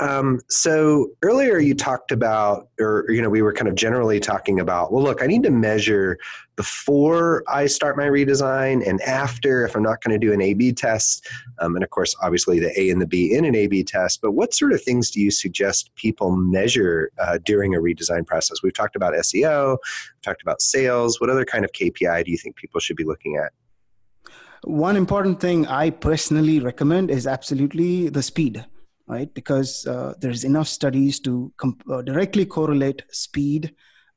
Um, 0.00 0.40
so 0.48 1.10
earlier 1.22 1.58
you 1.58 1.74
talked 1.74 2.10
about, 2.10 2.68
or 2.80 3.04
you 3.10 3.20
know, 3.20 3.28
we 3.28 3.42
were 3.42 3.52
kind 3.52 3.68
of 3.68 3.74
generally 3.74 4.18
talking 4.18 4.58
about. 4.58 4.92
Well, 4.92 5.04
look, 5.04 5.22
I 5.22 5.26
need 5.26 5.42
to 5.42 5.50
measure 5.50 6.18
before 6.56 7.44
I 7.46 7.66
start 7.66 7.98
my 7.98 8.04
redesign 8.04 8.86
and 8.86 9.00
after 9.02 9.66
if 9.66 9.76
I'm 9.76 9.82
not 9.82 10.02
going 10.02 10.18
to 10.18 10.26
do 10.26 10.32
an 10.32 10.40
A/B 10.40 10.72
test, 10.72 11.28
um, 11.58 11.74
and 11.74 11.84
of 11.84 11.90
course, 11.90 12.16
obviously 12.22 12.58
the 12.58 12.78
A 12.80 12.88
and 12.88 13.00
the 13.00 13.06
B 13.06 13.34
in 13.34 13.44
an 13.44 13.54
A/B 13.54 13.84
test. 13.84 14.22
But 14.22 14.32
what 14.32 14.54
sort 14.54 14.72
of 14.72 14.82
things 14.82 15.10
do 15.10 15.20
you 15.20 15.30
suggest 15.30 15.90
people 15.96 16.34
measure 16.34 17.10
uh, 17.18 17.38
during 17.44 17.74
a 17.74 17.78
redesign 17.78 18.26
process? 18.26 18.62
We've 18.62 18.72
talked 18.72 18.96
about 18.96 19.12
SEO, 19.12 19.76
talked 20.22 20.40
about 20.40 20.62
sales. 20.62 21.20
What 21.20 21.28
other 21.28 21.44
kind 21.44 21.62
of 21.62 21.72
KPI 21.72 22.24
do 22.24 22.30
you 22.30 22.38
think 22.38 22.56
people 22.56 22.80
should 22.80 22.96
be 22.96 23.04
looking 23.04 23.36
at? 23.36 23.52
One 24.64 24.96
important 24.96 25.40
thing 25.40 25.66
I 25.66 25.90
personally 25.90 26.58
recommend 26.58 27.10
is 27.10 27.26
absolutely 27.26 28.08
the 28.08 28.22
speed 28.22 28.64
right? 29.10 29.32
Because 29.34 29.86
uh, 29.86 30.14
there's 30.20 30.44
enough 30.44 30.68
studies 30.68 31.18
to 31.20 31.52
comp- 31.56 31.82
uh, 31.90 32.02
directly 32.02 32.46
correlate 32.46 33.02
speed 33.10 33.74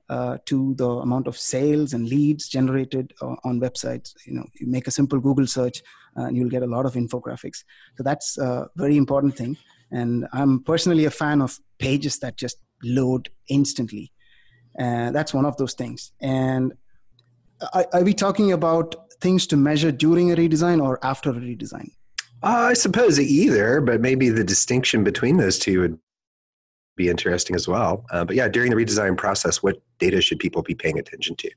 uh, 0.09 0.37
to 0.45 0.75
the 0.75 0.87
amount 0.87 1.27
of 1.27 1.37
sales 1.37 1.93
and 1.93 2.07
leads 2.07 2.47
generated 2.47 3.11
uh, 3.21 3.35
on 3.43 3.59
websites. 3.59 4.13
You 4.27 4.35
know, 4.35 4.45
you 4.59 4.67
make 4.67 4.87
a 4.87 4.91
simple 4.91 5.19
Google 5.19 5.47
search 5.47 5.81
uh, 6.17 6.25
and 6.25 6.37
you'll 6.37 6.49
get 6.49 6.61
a 6.61 6.67
lot 6.67 6.85
of 6.85 6.93
infographics. 6.93 7.63
So 7.97 8.03
that's 8.03 8.37
a 8.37 8.69
very 8.75 8.95
important 8.95 9.35
thing. 9.35 9.57
And 9.91 10.27
I'm 10.31 10.63
personally 10.63 11.05
a 11.05 11.11
fan 11.11 11.41
of 11.41 11.57
pages 11.79 12.19
that 12.19 12.37
just 12.37 12.57
load 12.83 13.29
instantly. 13.49 14.11
And 14.77 15.15
that's 15.15 15.33
one 15.33 15.45
of 15.45 15.57
those 15.57 15.73
things. 15.73 16.11
And 16.21 16.73
are, 17.73 17.87
are 17.93 18.03
we 18.03 18.13
talking 18.13 18.51
about 18.51 18.95
things 19.21 19.47
to 19.47 19.57
measure 19.57 19.91
during 19.91 20.31
a 20.31 20.35
redesign 20.35 20.83
or 20.83 20.99
after 21.03 21.31
a 21.31 21.33
redesign? 21.33 21.89
Uh, 22.43 22.67
I 22.71 22.73
suppose 22.73 23.19
either, 23.19 23.79
but 23.79 24.01
maybe 24.01 24.27
the 24.27 24.43
distinction 24.43 25.03
between 25.03 25.37
those 25.37 25.57
two 25.57 25.79
would 25.79 25.97
be 26.97 27.07
interesting 27.07 27.55
as 27.55 27.69
well. 27.69 28.05
Uh, 28.11 28.25
but 28.25 28.35
yeah, 28.35 28.49
during 28.49 28.69
the 28.69 28.75
redesign 28.75 29.17
process, 29.17 29.63
what 29.63 29.81
data 29.97 30.21
should 30.21 30.39
people 30.39 30.61
be 30.61 30.75
paying 30.75 30.99
attention 30.99 31.37
to? 31.37 31.49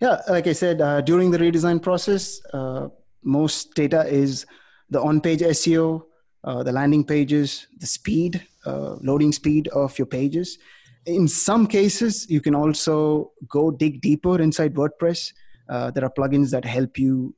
Yeah, 0.00 0.22
like 0.28 0.46
I 0.46 0.52
said, 0.52 0.80
uh, 0.80 1.02
during 1.02 1.30
the 1.30 1.38
redesign 1.38 1.82
process, 1.82 2.40
uh, 2.54 2.88
most 3.22 3.74
data 3.74 4.06
is 4.06 4.46
the 4.88 5.00
on 5.00 5.20
page 5.20 5.40
SEO, 5.40 6.04
uh, 6.44 6.62
the 6.62 6.72
landing 6.72 7.04
pages, 7.04 7.66
the 7.78 7.86
speed, 7.86 8.46
uh, 8.64 8.96
loading 9.02 9.32
speed 9.32 9.68
of 9.68 9.98
your 9.98 10.06
pages. 10.06 10.58
In 11.04 11.28
some 11.28 11.66
cases, 11.66 12.26
you 12.30 12.40
can 12.40 12.54
also 12.54 13.32
go 13.46 13.70
dig 13.70 14.00
deeper 14.00 14.40
inside 14.40 14.74
WordPress. 14.74 15.32
there 15.68 16.04
are 16.04 16.10
plugins 16.10 16.50
that 16.50 16.64
help 16.64 16.98
you 16.98 17.34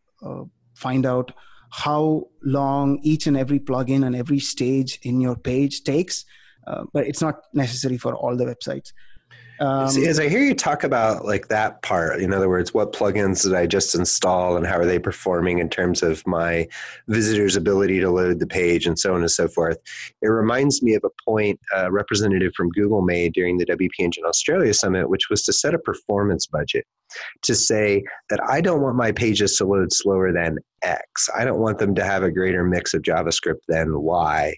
find 0.74 1.04
out 1.04 1.32
how 1.70 2.28
long 2.42 2.98
each 3.02 3.26
and 3.26 3.36
every 3.36 3.58
plugin 3.58 4.06
and 4.06 4.16
every 4.16 4.38
stage 4.38 4.98
in 5.02 5.20
your 5.20 5.36
page 5.36 5.84
takes, 5.84 6.24
uh, 6.66 6.84
but 6.92 7.06
it's 7.06 7.20
not 7.20 7.42
necessary 7.52 7.98
for 7.98 8.14
all 8.14 8.36
the 8.36 8.44
websites. 8.44 8.92
Um, 9.60 9.88
as 10.04 10.20
I 10.20 10.28
hear 10.28 10.40
you 10.40 10.54
talk 10.54 10.84
about 10.84 11.24
like 11.24 11.48
that 11.48 11.82
part, 11.82 12.20
in 12.20 12.32
other 12.32 12.48
words, 12.48 12.72
what 12.72 12.92
plugins 12.92 13.42
did 13.42 13.54
I 13.54 13.66
just 13.66 13.94
install 13.94 14.56
and 14.56 14.66
how 14.66 14.78
are 14.78 14.86
they 14.86 14.98
performing 14.98 15.58
in 15.58 15.68
terms 15.68 16.02
of 16.02 16.24
my 16.26 16.68
visitors' 17.08 17.56
ability 17.56 18.00
to 18.00 18.10
load 18.10 18.38
the 18.38 18.46
page 18.46 18.86
and 18.86 18.98
so 18.98 19.14
on 19.14 19.20
and 19.20 19.30
so 19.30 19.48
forth, 19.48 19.78
it 20.22 20.28
reminds 20.28 20.82
me 20.82 20.94
of 20.94 21.04
a 21.04 21.10
point 21.24 21.58
a 21.74 21.90
representative 21.90 22.52
from 22.56 22.70
Google 22.70 23.02
made 23.02 23.32
during 23.32 23.58
the 23.58 23.66
WP 23.66 23.90
Engine 23.98 24.24
Australia 24.24 24.72
Summit, 24.72 25.10
which 25.10 25.28
was 25.30 25.42
to 25.44 25.52
set 25.52 25.74
a 25.74 25.78
performance 25.78 26.46
budget 26.46 26.86
to 27.42 27.54
say 27.54 28.04
that 28.30 28.40
I 28.48 28.60
don't 28.60 28.82
want 28.82 28.96
my 28.96 29.12
pages 29.12 29.56
to 29.56 29.64
load 29.64 29.92
slower 29.92 30.32
than 30.32 30.58
X. 30.82 31.28
I 31.36 31.44
don't 31.44 31.60
want 31.60 31.78
them 31.78 31.94
to 31.94 32.04
have 32.04 32.22
a 32.22 32.30
greater 32.30 32.64
mix 32.64 32.94
of 32.94 33.02
JavaScript 33.02 33.60
than 33.66 34.00
Y 34.00 34.54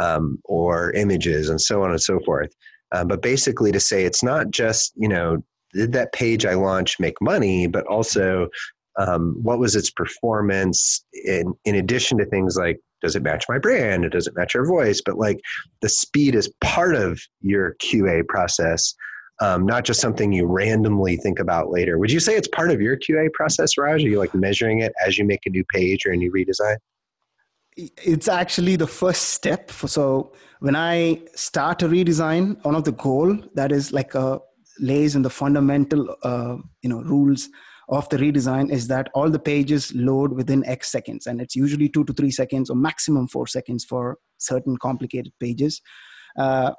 um, 0.00 0.38
or 0.44 0.92
images 0.92 1.48
and 1.48 1.60
so 1.60 1.82
on 1.82 1.90
and 1.90 2.00
so 2.00 2.18
forth. 2.20 2.54
Um, 2.92 3.08
but 3.08 3.22
basically, 3.22 3.72
to 3.72 3.80
say 3.80 4.04
it's 4.04 4.22
not 4.22 4.50
just, 4.50 4.92
you 4.96 5.08
know, 5.08 5.42
did 5.72 5.92
that 5.92 6.12
page 6.12 6.44
I 6.44 6.54
launched 6.54 7.00
make 7.00 7.20
money, 7.20 7.66
but 7.66 7.86
also 7.86 8.48
um, 8.98 9.36
what 9.40 9.58
was 9.58 9.76
its 9.76 9.90
performance 9.90 11.04
in, 11.24 11.54
in 11.64 11.76
addition 11.76 12.18
to 12.18 12.26
things 12.26 12.56
like 12.56 12.80
does 13.02 13.16
it 13.16 13.22
match 13.22 13.46
my 13.48 13.58
brand? 13.58 14.10
Does 14.10 14.26
it 14.26 14.36
match 14.36 14.54
our 14.54 14.66
voice? 14.66 15.00
But 15.00 15.16
like 15.16 15.40
the 15.80 15.88
speed 15.88 16.34
is 16.34 16.52
part 16.60 16.94
of 16.94 17.18
your 17.40 17.76
QA 17.82 18.26
process 18.26 18.94
um, 19.40 19.64
not 19.64 19.84
just 19.84 20.00
something 20.00 20.32
you 20.32 20.46
randomly 20.46 21.16
think 21.16 21.38
about 21.38 21.70
later. 21.70 21.98
Would 21.98 22.12
you 22.12 22.20
say 22.20 22.36
it's 22.36 22.48
part 22.48 22.70
of 22.70 22.80
your 22.80 22.96
QA 22.96 23.32
process, 23.32 23.78
Raj? 23.78 24.04
Are 24.04 24.08
you 24.08 24.18
like 24.18 24.34
measuring 24.34 24.80
it 24.80 24.92
as 25.04 25.16
you 25.16 25.24
make 25.24 25.46
a 25.46 25.50
new 25.50 25.64
page 25.64 26.04
or 26.04 26.12
a 26.12 26.16
new 26.16 26.30
redesign? 26.30 26.76
It's 27.76 28.28
actually 28.28 28.76
the 28.76 28.86
first 28.86 29.30
step. 29.30 29.70
For, 29.70 29.88
so 29.88 30.32
when 30.60 30.76
I 30.76 31.22
start 31.34 31.82
a 31.82 31.88
redesign, 31.88 32.62
one 32.64 32.74
of 32.74 32.84
the 32.84 32.92
goal 32.92 33.36
that 33.54 33.72
is 33.72 33.92
like 33.92 34.14
a 34.14 34.40
lays 34.78 35.14
in 35.14 35.22
the 35.22 35.30
fundamental 35.30 36.16
uh, 36.22 36.56
you 36.82 36.88
know 36.88 37.02
rules 37.02 37.48
of 37.90 38.08
the 38.08 38.16
redesign 38.16 38.70
is 38.70 38.86
that 38.86 39.08
all 39.14 39.28
the 39.28 39.38
pages 39.38 39.92
load 39.94 40.32
within 40.32 40.64
X 40.66 40.90
seconds, 40.90 41.26
and 41.26 41.40
it's 41.40 41.56
usually 41.56 41.88
two 41.88 42.04
to 42.04 42.12
three 42.12 42.30
seconds 42.30 42.70
or 42.70 42.76
maximum 42.76 43.26
four 43.28 43.46
seconds 43.46 43.84
for 43.84 44.18
certain 44.38 44.76
complicated 44.76 45.32
pages. 45.40 45.80
Uh, 46.38 46.72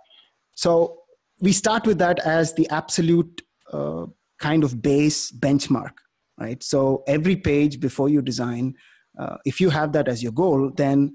so 0.56 1.00
we 1.42 1.52
start 1.52 1.86
with 1.86 1.98
that 1.98 2.20
as 2.20 2.54
the 2.54 2.70
absolute 2.70 3.42
uh, 3.74 4.06
kind 4.40 4.64
of 4.64 4.82
base 4.82 5.32
benchmark, 5.32 5.92
right? 6.40 6.64
So 6.64 7.04
every 7.08 7.36
page 7.36 7.80
before 7.80 8.10
you 8.10 8.22
design, 8.22 8.76
uh, 9.17 9.38
if 9.45 9.60
you 9.60 9.69
have 9.69 9.91
that 9.93 10.08
as 10.08 10.21
your 10.24 10.32
goal, 10.32 10.71
then 10.76 11.13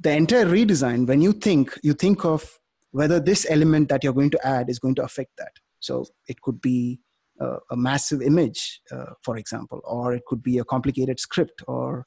the 0.00 0.12
entire 0.12 0.46
redesign, 0.46 1.06
when 1.06 1.20
you 1.20 1.32
think, 1.32 1.78
you 1.82 1.92
think 1.92 2.24
of 2.24 2.58
whether 2.92 3.20
this 3.20 3.46
element 3.50 3.88
that 3.88 4.04
you're 4.04 4.12
going 4.12 4.30
to 4.30 4.46
add 4.46 4.70
is 4.70 4.78
going 4.78 4.94
to 4.94 5.02
affect 5.02 5.30
that. 5.38 5.52
So 5.80 6.06
it 6.26 6.40
could 6.40 6.60
be 6.60 7.00
uh, 7.40 7.58
a 7.70 7.76
massive 7.76 8.22
image, 8.22 8.80
uh, 8.90 9.12
for 9.22 9.36
example, 9.36 9.80
or 9.84 10.14
it 10.14 10.22
could 10.26 10.42
be 10.42 10.58
a 10.58 10.64
complicated 10.64 11.20
script 11.20 11.62
or 11.66 12.06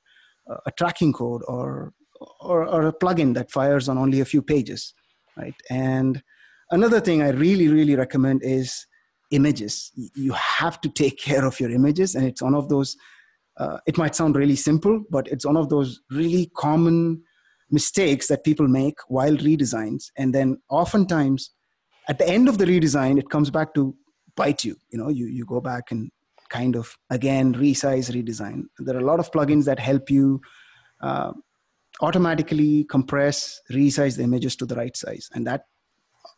a 0.66 0.72
tracking 0.72 1.14
code 1.14 1.42
or, 1.48 1.94
or, 2.40 2.68
or 2.68 2.88
a 2.88 2.94
plugin 2.94 3.34
that 3.36 3.52
fires 3.52 3.88
on 3.88 3.98
only 3.98 4.20
a 4.20 4.26
few 4.26 4.42
pages, 4.42 4.94
right? 5.38 5.56
And 5.70 6.22
another 6.72 7.00
thing 7.00 7.22
I 7.22 7.30
really, 7.30 7.68
really 7.68 7.96
recommend 7.96 8.42
is 8.44 8.86
images. 9.32 9.92
You 10.16 10.34
have 10.34 10.82
to 10.82 10.90
take 10.90 11.20
care 11.20 11.46
of 11.46 11.60
your 11.60 11.72
images, 11.72 12.16
and 12.16 12.26
it's 12.26 12.42
one 12.42 12.56
of 12.56 12.70
those. 12.70 12.98
Uh, 13.62 13.78
it 13.86 13.96
might 13.96 14.16
sound 14.16 14.36
really 14.36 14.56
simple, 14.56 15.04
but 15.12 15.28
it's 15.28 15.46
one 15.46 15.56
of 15.56 15.70
those 15.70 16.02
really 16.10 16.50
common 16.58 17.22
mistakes 17.70 18.28
that 18.28 18.44
people 18.44 18.68
make 18.68 18.96
while 19.08 19.38
redesigns, 19.38 20.06
and 20.18 20.34
then 20.34 20.58
oftentimes 20.70 21.52
at 22.10 22.18
the 22.18 22.28
end 22.28 22.50
of 22.50 22.58
the 22.58 22.66
redesign, 22.66 23.20
it 23.20 23.30
comes 23.30 23.52
back 23.52 23.76
to 23.76 23.96
bite 24.36 24.66
you. 24.66 24.76
You 24.92 24.98
know, 24.98 25.10
you 25.10 25.28
you 25.28 25.46
go 25.46 25.62
back 25.62 25.92
and 25.92 26.10
kind 26.50 26.76
of 26.76 26.98
again 27.12 27.54
resize, 27.54 28.10
redesign. 28.18 28.64
There 28.80 28.96
are 28.96 29.06
a 29.06 29.12
lot 29.12 29.20
of 29.20 29.32
plugins 29.32 29.66
that 29.66 29.80
help 29.80 30.10
you. 30.10 30.42
Uh, 31.00 31.34
automatically 32.02 32.86
compress 32.86 33.62
resize 33.72 34.18
the 34.18 34.24
images 34.24 34.56
to 34.56 34.66
the 34.66 34.76
right 34.76 34.96
size 34.96 35.30
and 35.34 35.46
that 35.46 35.66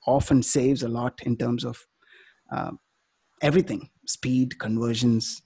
often 0.07 0.41
saves 0.43 0.83
a 0.83 0.89
lot 0.89 1.21
in 1.23 1.37
terms 1.37 1.63
of 1.63 1.85
uh, 2.51 2.71
everything 3.41 3.89
speed 4.05 4.57
conversions 4.59 5.41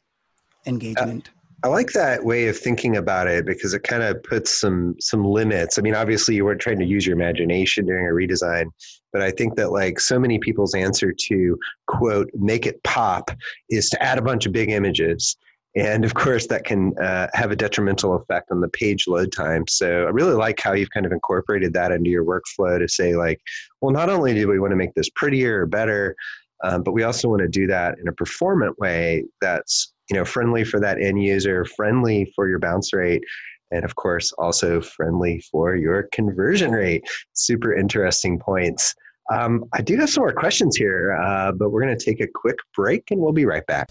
engagement 0.65 1.29
I 1.63 1.69
like 1.69 1.91
that 1.93 2.23
way 2.23 2.47
of 2.47 2.57
thinking 2.57 2.97
about 2.97 3.27
it 3.27 3.45
because 3.45 3.73
it 3.73 3.81
kind 3.83 4.03
of 4.03 4.21
puts 4.23 4.61
some 4.61 4.95
some 4.99 5.25
limits. 5.25 5.79
I 5.79 5.81
mean, 5.81 5.95
obviously 5.95 6.35
you 6.35 6.45
weren't 6.45 6.61
trying 6.61 6.79
to 6.79 6.85
use 6.85 7.05
your 7.05 7.15
imagination 7.15 7.85
during 7.85 8.05
a 8.05 8.11
redesign, 8.11 8.65
but 9.11 9.23
I 9.23 9.31
think 9.31 9.55
that 9.55 9.71
like 9.71 9.99
so 9.99 10.19
many 10.19 10.37
people's 10.37 10.75
answer 10.75 11.11
to 11.11 11.59
quote 11.87 12.29
make 12.35 12.67
it 12.67 12.81
pop 12.83 13.31
is 13.69 13.89
to 13.89 14.03
add 14.03 14.19
a 14.19 14.21
bunch 14.21 14.45
of 14.45 14.51
big 14.51 14.69
images 14.69 15.35
and 15.77 16.03
of 16.05 16.15
course, 16.15 16.47
that 16.47 16.63
can 16.63 16.97
uh, 16.97 17.27
have 17.33 17.51
a 17.51 17.55
detrimental 17.55 18.15
effect 18.15 18.49
on 18.49 18.61
the 18.61 18.67
page 18.69 19.07
load 19.07 19.31
time. 19.31 19.65
So 19.67 20.07
I 20.07 20.09
really 20.09 20.33
like 20.33 20.59
how 20.59 20.73
you've 20.73 20.89
kind 20.89 21.05
of 21.05 21.11
incorporated 21.11 21.71
that 21.73 21.91
into 21.91 22.09
your 22.09 22.25
workflow 22.25 22.79
to 22.79 22.87
say, 22.87 23.15
like, 23.15 23.39
well, 23.79 23.91
not 23.91 24.09
only 24.09 24.33
do 24.33 24.47
we 24.47 24.59
want 24.59 24.71
to 24.71 24.75
make 24.75 24.95
this 24.95 25.09
prettier 25.11 25.61
or 25.61 25.65
better, 25.67 26.15
um, 26.63 26.81
but 26.81 26.93
we 26.93 27.03
also 27.03 27.29
want 27.29 27.41
to 27.41 27.47
do 27.47 27.67
that 27.67 27.99
in 27.99 28.07
a 28.07 28.11
performant 28.11 28.79
way 28.79 29.25
that's 29.39 29.93
you 30.09 30.15
know 30.15 30.25
friendly 30.25 30.63
for 30.63 30.79
that 30.79 31.01
end 31.01 31.21
user, 31.21 31.65
friendly 31.65 32.31
for 32.35 32.47
your 32.47 32.59
bounce 32.59 32.93
rate, 32.93 33.23
and 33.71 33.83
of 33.83 33.95
course 33.95 34.31
also 34.33 34.81
friendly 34.81 35.41
for 35.51 35.75
your 35.75 36.07
conversion 36.11 36.71
rate. 36.71 37.03
Super 37.33 37.73
interesting 37.73 38.39
points. 38.39 38.95
Um, 39.31 39.65
I 39.73 39.81
do 39.81 39.97
have 39.97 40.09
some 40.09 40.21
more 40.21 40.31
questions 40.31 40.77
here, 40.77 41.17
uh, 41.21 41.51
but 41.51 41.69
we're 41.69 41.81
going 41.81 41.97
to 41.97 42.05
take 42.05 42.21
a 42.21 42.27
quick 42.33 42.57
break 42.73 43.03
and 43.11 43.19
we'll 43.19 43.33
be 43.33 43.45
right 43.45 43.65
back. 43.65 43.89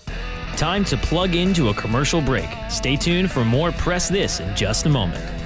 Time 0.56 0.84
to 0.86 0.96
plug 0.96 1.34
into 1.34 1.68
a 1.68 1.74
commercial 1.74 2.22
break. 2.22 2.48
Stay 2.70 2.96
tuned 2.96 3.30
for 3.30 3.44
more 3.44 3.72
Press 3.72 4.08
This 4.08 4.40
in 4.40 4.56
just 4.56 4.86
a 4.86 4.88
moment. 4.88 5.45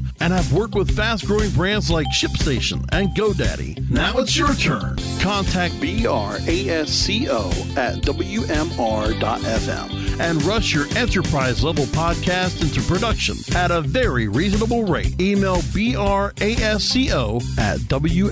and 0.21 0.31
have 0.31 0.53
worked 0.53 0.75
with 0.75 0.95
fast 0.95 1.25
growing 1.25 1.49
brands 1.51 1.89
like 1.89 2.05
ShipStation 2.07 2.85
and 2.91 3.09
GoDaddy. 3.09 3.89
Now 3.89 4.19
it's 4.19 4.37
your 4.37 4.53
turn. 4.53 4.97
Contact 5.19 5.73
BRASCO 5.75 7.51
at 7.77 7.95
WMR.fm 8.03 9.91
and 10.19 10.43
rush 10.43 10.73
your 10.73 10.85
enterprise 10.95 11.63
level 11.63 11.85
podcast 11.85 12.61
into 12.61 12.81
production 12.81 13.35
at 13.55 13.71
a 13.71 13.81
very 13.81 14.27
reasonable 14.27 14.83
rate. 14.83 15.19
Email 15.19 15.57
brasco 15.57 17.41
at 17.57 17.79
wmr.fm. 17.79 18.31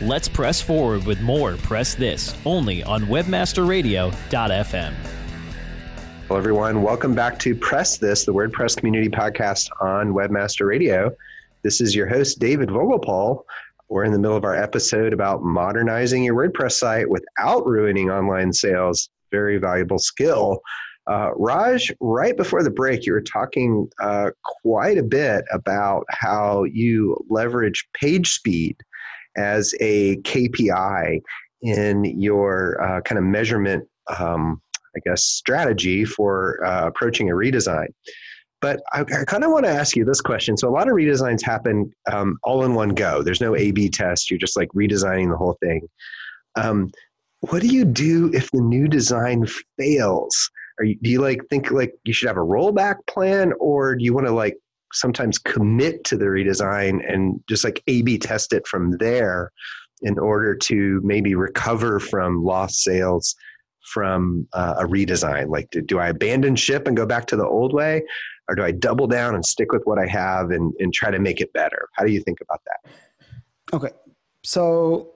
Let's 0.00 0.28
press 0.28 0.60
forward 0.60 1.04
with 1.06 1.20
more 1.20 1.56
Press 1.56 1.96
This 1.96 2.32
only 2.46 2.84
on 2.84 3.06
WebmasterRadio.fm. 3.06 4.92
Hello, 6.28 6.38
everyone. 6.38 6.82
Welcome 6.82 7.16
back 7.16 7.36
to 7.40 7.56
Press 7.56 7.98
This, 7.98 8.24
the 8.24 8.32
WordPress 8.32 8.76
community 8.76 9.08
podcast 9.08 9.68
on 9.80 10.12
Webmaster 10.12 10.68
Radio. 10.68 11.10
This 11.62 11.80
is 11.80 11.96
your 11.96 12.06
host, 12.06 12.38
David 12.38 12.68
Vogelpohl. 12.68 13.42
We're 13.88 14.04
in 14.04 14.12
the 14.12 14.20
middle 14.20 14.36
of 14.36 14.44
our 14.44 14.54
episode 14.54 15.12
about 15.12 15.42
modernizing 15.42 16.22
your 16.22 16.36
WordPress 16.36 16.74
site 16.74 17.10
without 17.10 17.66
ruining 17.66 18.08
online 18.08 18.52
sales. 18.52 19.10
Very 19.32 19.58
valuable 19.58 19.98
skill. 19.98 20.60
Uh, 21.08 21.30
Raj, 21.34 21.92
right 21.98 22.36
before 22.36 22.62
the 22.62 22.70
break, 22.70 23.04
you 23.04 23.14
were 23.14 23.20
talking 23.20 23.90
uh, 24.00 24.30
quite 24.62 24.98
a 24.98 25.02
bit 25.02 25.44
about 25.50 26.04
how 26.10 26.62
you 26.62 27.16
leverage 27.28 27.88
page 27.94 28.30
speed 28.34 28.76
as 29.38 29.74
a 29.80 30.16
KPI 30.18 31.20
in 31.62 32.04
your 32.04 32.80
uh, 32.82 33.00
kind 33.02 33.18
of 33.18 33.24
measurement, 33.24 33.88
um, 34.18 34.60
I 34.96 35.00
guess, 35.04 35.24
strategy 35.24 36.04
for 36.04 36.64
uh, 36.64 36.86
approaching 36.86 37.30
a 37.30 37.34
redesign. 37.34 37.88
But 38.60 38.80
I, 38.92 39.02
I 39.02 39.24
kind 39.24 39.44
of 39.44 39.52
want 39.52 39.66
to 39.66 39.70
ask 39.70 39.96
you 39.96 40.04
this 40.04 40.20
question. 40.20 40.56
So 40.56 40.68
a 40.68 40.70
lot 40.72 40.88
of 40.88 40.94
redesigns 40.94 41.42
happen 41.42 41.92
um, 42.12 42.38
all 42.42 42.64
in 42.64 42.74
one 42.74 42.90
go. 42.90 43.22
There's 43.22 43.40
no 43.40 43.56
A/B 43.56 43.88
test. 43.88 44.30
You're 44.30 44.38
just 44.38 44.56
like 44.56 44.68
redesigning 44.70 45.30
the 45.30 45.36
whole 45.36 45.56
thing. 45.62 45.88
Um, 46.56 46.90
what 47.40 47.62
do 47.62 47.68
you 47.68 47.84
do 47.84 48.32
if 48.34 48.50
the 48.50 48.60
new 48.60 48.88
design 48.88 49.46
fails? 49.78 50.50
You, 50.80 50.96
do 51.00 51.10
you 51.10 51.20
like 51.20 51.40
think 51.50 51.70
like 51.70 51.94
you 52.04 52.12
should 52.12 52.26
have 52.26 52.36
a 52.36 52.40
rollback 52.40 52.96
plan, 53.06 53.52
or 53.60 53.94
do 53.94 54.04
you 54.04 54.12
want 54.12 54.26
to 54.26 54.32
like 54.32 54.56
sometimes 54.92 55.38
commit 55.38 56.04
to 56.04 56.16
the 56.16 56.26
redesign 56.26 57.00
and 57.10 57.40
just 57.48 57.64
like 57.64 57.82
A/B 57.86 58.18
test 58.18 58.52
it 58.52 58.66
from 58.66 58.92
there 58.98 59.52
in 60.02 60.18
order 60.18 60.54
to 60.54 61.00
maybe 61.04 61.34
recover 61.34 61.98
from 61.98 62.44
lost 62.44 62.82
sales 62.82 63.34
from 63.92 64.46
uh, 64.52 64.74
a 64.78 64.84
redesign? 64.84 65.48
Like, 65.48 65.70
do, 65.70 65.80
do 65.80 65.98
I 65.98 66.08
abandon 66.08 66.56
ship 66.56 66.86
and 66.86 66.96
go 66.96 67.06
back 67.06 67.26
to 67.26 67.36
the 67.36 67.46
old 67.46 67.72
way, 67.72 68.02
or 68.48 68.54
do 68.54 68.62
I 68.62 68.72
double 68.72 69.06
down 69.06 69.34
and 69.34 69.44
stick 69.44 69.72
with 69.72 69.82
what 69.84 69.98
I 69.98 70.06
have 70.06 70.50
and, 70.50 70.72
and 70.78 70.92
try 70.92 71.10
to 71.10 71.18
make 71.18 71.40
it 71.40 71.52
better? 71.52 71.88
How 71.94 72.04
do 72.04 72.12
you 72.12 72.20
think 72.20 72.38
about 72.40 72.60
that? 72.66 72.90
Okay, 73.72 73.90
so 74.44 75.12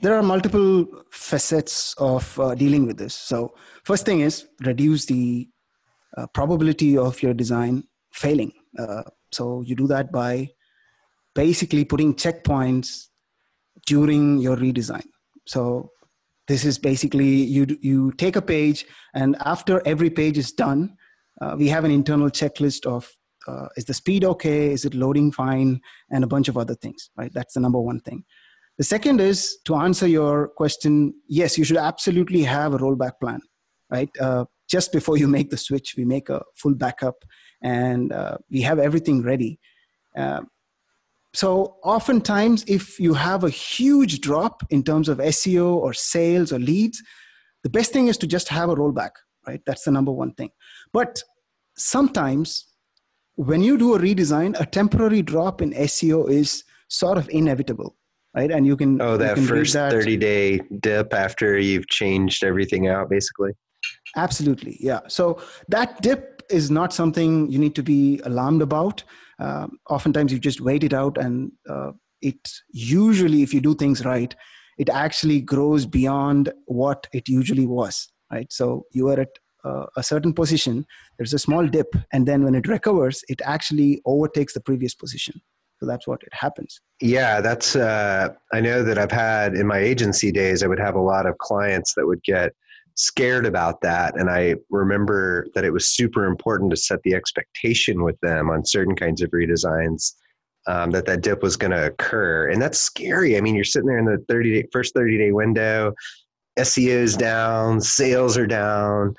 there 0.00 0.14
are 0.14 0.22
multiple 0.22 0.86
facets 1.10 1.94
of 1.98 2.38
uh, 2.38 2.54
dealing 2.54 2.86
with 2.86 2.98
this. 2.98 3.14
So, 3.14 3.54
first 3.84 4.04
thing 4.04 4.20
is 4.20 4.46
reduce 4.60 5.06
the 5.06 5.48
uh, 6.16 6.26
probability 6.26 6.98
of 6.98 7.22
your 7.22 7.34
design 7.34 7.84
failing. 8.12 8.52
Uh, 8.78 9.02
so, 9.30 9.62
you 9.62 9.74
do 9.74 9.86
that 9.88 10.12
by 10.12 10.50
basically 11.34 11.84
putting 11.84 12.14
checkpoints 12.14 13.08
during 13.86 14.38
your 14.38 14.56
redesign. 14.56 15.06
So, 15.46 15.90
this 16.48 16.64
is 16.64 16.78
basically 16.78 17.28
you 17.28 17.66
you 17.80 18.12
take 18.12 18.36
a 18.36 18.42
page, 18.42 18.86
and 19.14 19.36
after 19.44 19.80
every 19.86 20.10
page 20.10 20.38
is 20.38 20.52
done, 20.52 20.96
uh, 21.40 21.56
we 21.58 21.68
have 21.68 21.84
an 21.84 21.90
internal 21.90 22.30
checklist 22.30 22.86
of 22.86 23.10
uh, 23.48 23.68
is 23.76 23.84
the 23.84 23.94
speed 23.94 24.24
okay? 24.24 24.72
Is 24.72 24.84
it 24.84 24.94
loading 24.94 25.32
fine? 25.32 25.80
And 26.10 26.24
a 26.24 26.26
bunch 26.26 26.48
of 26.48 26.56
other 26.56 26.74
things 26.74 27.10
right? 27.16 27.32
That's 27.32 27.54
the 27.54 27.60
number 27.60 27.80
one 27.80 28.00
thing. 28.00 28.24
The 28.78 28.84
second 28.84 29.20
is 29.20 29.58
to 29.64 29.74
answer 29.76 30.06
your 30.06 30.48
question 30.48 31.14
yes 31.28 31.58
you 31.58 31.64
should 31.64 31.76
absolutely 31.76 32.42
have 32.42 32.74
a 32.74 32.78
rollback 32.78 33.12
plan 33.20 33.40
right? 33.90 34.10
Uh, 34.20 34.44
just 34.68 34.92
before 34.92 35.16
you 35.16 35.28
make 35.28 35.50
the 35.50 35.56
switch 35.56 35.94
we 35.96 36.04
make 36.04 36.28
a 36.28 36.42
full 36.56 36.74
backup 36.74 37.24
and 37.62 38.12
uh, 38.12 38.36
we 38.50 38.60
have 38.62 38.78
everything 38.78 39.22
ready 39.22 39.58
uh, 40.16 40.40
so 41.34 41.76
oftentimes 41.82 42.64
if 42.66 43.00
you 43.00 43.14
have 43.14 43.44
a 43.44 43.50
huge 43.50 44.20
drop 44.20 44.62
in 44.70 44.82
terms 44.82 45.08
of 45.08 45.18
seo 45.18 45.74
or 45.74 45.92
sales 45.92 46.52
or 46.52 46.58
leads 46.58 47.02
the 47.62 47.70
best 47.70 47.92
thing 47.92 48.08
is 48.08 48.18
to 48.18 48.26
just 48.26 48.48
have 48.48 48.68
a 48.68 48.74
rollback 48.74 49.12
right 49.46 49.62
that's 49.66 49.84
the 49.84 49.90
number 49.90 50.12
one 50.12 50.32
thing 50.34 50.50
but 50.92 51.22
sometimes 51.76 52.66
when 53.36 53.62
you 53.62 53.78
do 53.78 53.94
a 53.94 53.98
redesign, 53.98 54.58
a 54.60 54.66
temporary 54.66 55.22
drop 55.22 55.62
in 55.62 55.72
SEO 55.72 56.30
is 56.30 56.64
sort 56.88 57.18
of 57.18 57.28
inevitable, 57.30 57.96
right? 58.34 58.50
And 58.50 58.66
you 58.66 58.76
can 58.76 59.00
oh 59.00 59.16
that 59.16 59.36
can 59.36 59.46
first 59.46 59.72
that. 59.74 59.90
thirty 59.90 60.16
day 60.16 60.60
dip 60.80 61.14
after 61.14 61.58
you've 61.58 61.88
changed 61.88 62.44
everything 62.44 62.88
out, 62.88 63.08
basically. 63.08 63.52
Absolutely, 64.16 64.76
yeah. 64.80 65.00
So 65.08 65.40
that 65.68 66.00
dip 66.02 66.41
is 66.52 66.70
not 66.70 66.92
something 66.92 67.50
you 67.50 67.58
need 67.58 67.74
to 67.74 67.82
be 67.82 68.20
alarmed 68.24 68.62
about. 68.62 69.02
Uh, 69.38 69.66
oftentimes, 69.88 70.32
you 70.32 70.38
just 70.38 70.60
wait 70.60 70.84
it 70.84 70.92
out, 70.92 71.18
and 71.18 71.52
uh, 71.68 71.92
it 72.20 72.48
usually, 72.72 73.42
if 73.42 73.52
you 73.52 73.60
do 73.60 73.74
things 73.74 74.04
right, 74.04 74.34
it 74.78 74.88
actually 74.88 75.40
grows 75.40 75.86
beyond 75.86 76.52
what 76.66 77.06
it 77.12 77.28
usually 77.28 77.66
was. 77.66 78.08
Right. 78.30 78.50
So 78.50 78.86
you 78.92 79.08
are 79.08 79.20
at 79.20 79.28
uh, 79.64 79.86
a 79.96 80.02
certain 80.02 80.32
position, 80.32 80.86
there's 81.18 81.34
a 81.34 81.38
small 81.38 81.66
dip, 81.66 81.94
and 82.12 82.26
then 82.26 82.44
when 82.44 82.54
it 82.54 82.66
recovers, 82.66 83.22
it 83.28 83.40
actually 83.44 84.00
overtakes 84.04 84.54
the 84.54 84.60
previous 84.60 84.94
position. 84.94 85.40
So 85.78 85.86
that's 85.86 86.06
what 86.06 86.22
it 86.22 86.32
happens. 86.32 86.80
Yeah, 87.00 87.40
that's. 87.40 87.74
Uh, 87.74 88.28
I 88.52 88.60
know 88.60 88.82
that 88.84 88.98
I've 88.98 89.12
had 89.12 89.54
in 89.54 89.66
my 89.66 89.78
agency 89.78 90.30
days, 90.30 90.62
I 90.62 90.68
would 90.68 90.78
have 90.78 90.94
a 90.94 91.00
lot 91.00 91.26
of 91.26 91.38
clients 91.38 91.94
that 91.94 92.06
would 92.06 92.22
get 92.22 92.52
scared 92.96 93.46
about 93.46 93.80
that, 93.82 94.18
and 94.18 94.30
I 94.30 94.56
remember 94.70 95.46
that 95.54 95.64
it 95.64 95.72
was 95.72 95.90
super 95.90 96.26
important 96.26 96.70
to 96.70 96.76
set 96.76 97.02
the 97.02 97.14
expectation 97.14 98.02
with 98.02 98.18
them 98.20 98.50
on 98.50 98.64
certain 98.64 98.96
kinds 98.96 99.22
of 99.22 99.30
redesigns 99.30 100.12
um, 100.66 100.90
that 100.92 101.06
that 101.06 101.22
dip 101.22 101.42
was 101.42 101.56
going 101.56 101.70
to 101.72 101.86
occur, 101.86 102.48
and 102.50 102.60
that's 102.60 102.78
scary. 102.78 103.36
I 103.36 103.40
mean, 103.40 103.54
you're 103.54 103.64
sitting 103.64 103.88
there 103.88 103.98
in 103.98 104.04
the 104.04 104.24
30 104.28 104.62
day, 104.62 104.68
first 104.72 104.94
30 104.94 105.18
day 105.18 105.32
window. 105.32 105.94
SEO 106.58 106.88
is 106.88 107.16
down, 107.16 107.80
sales 107.80 108.36
are 108.36 108.46
down. 108.46 109.14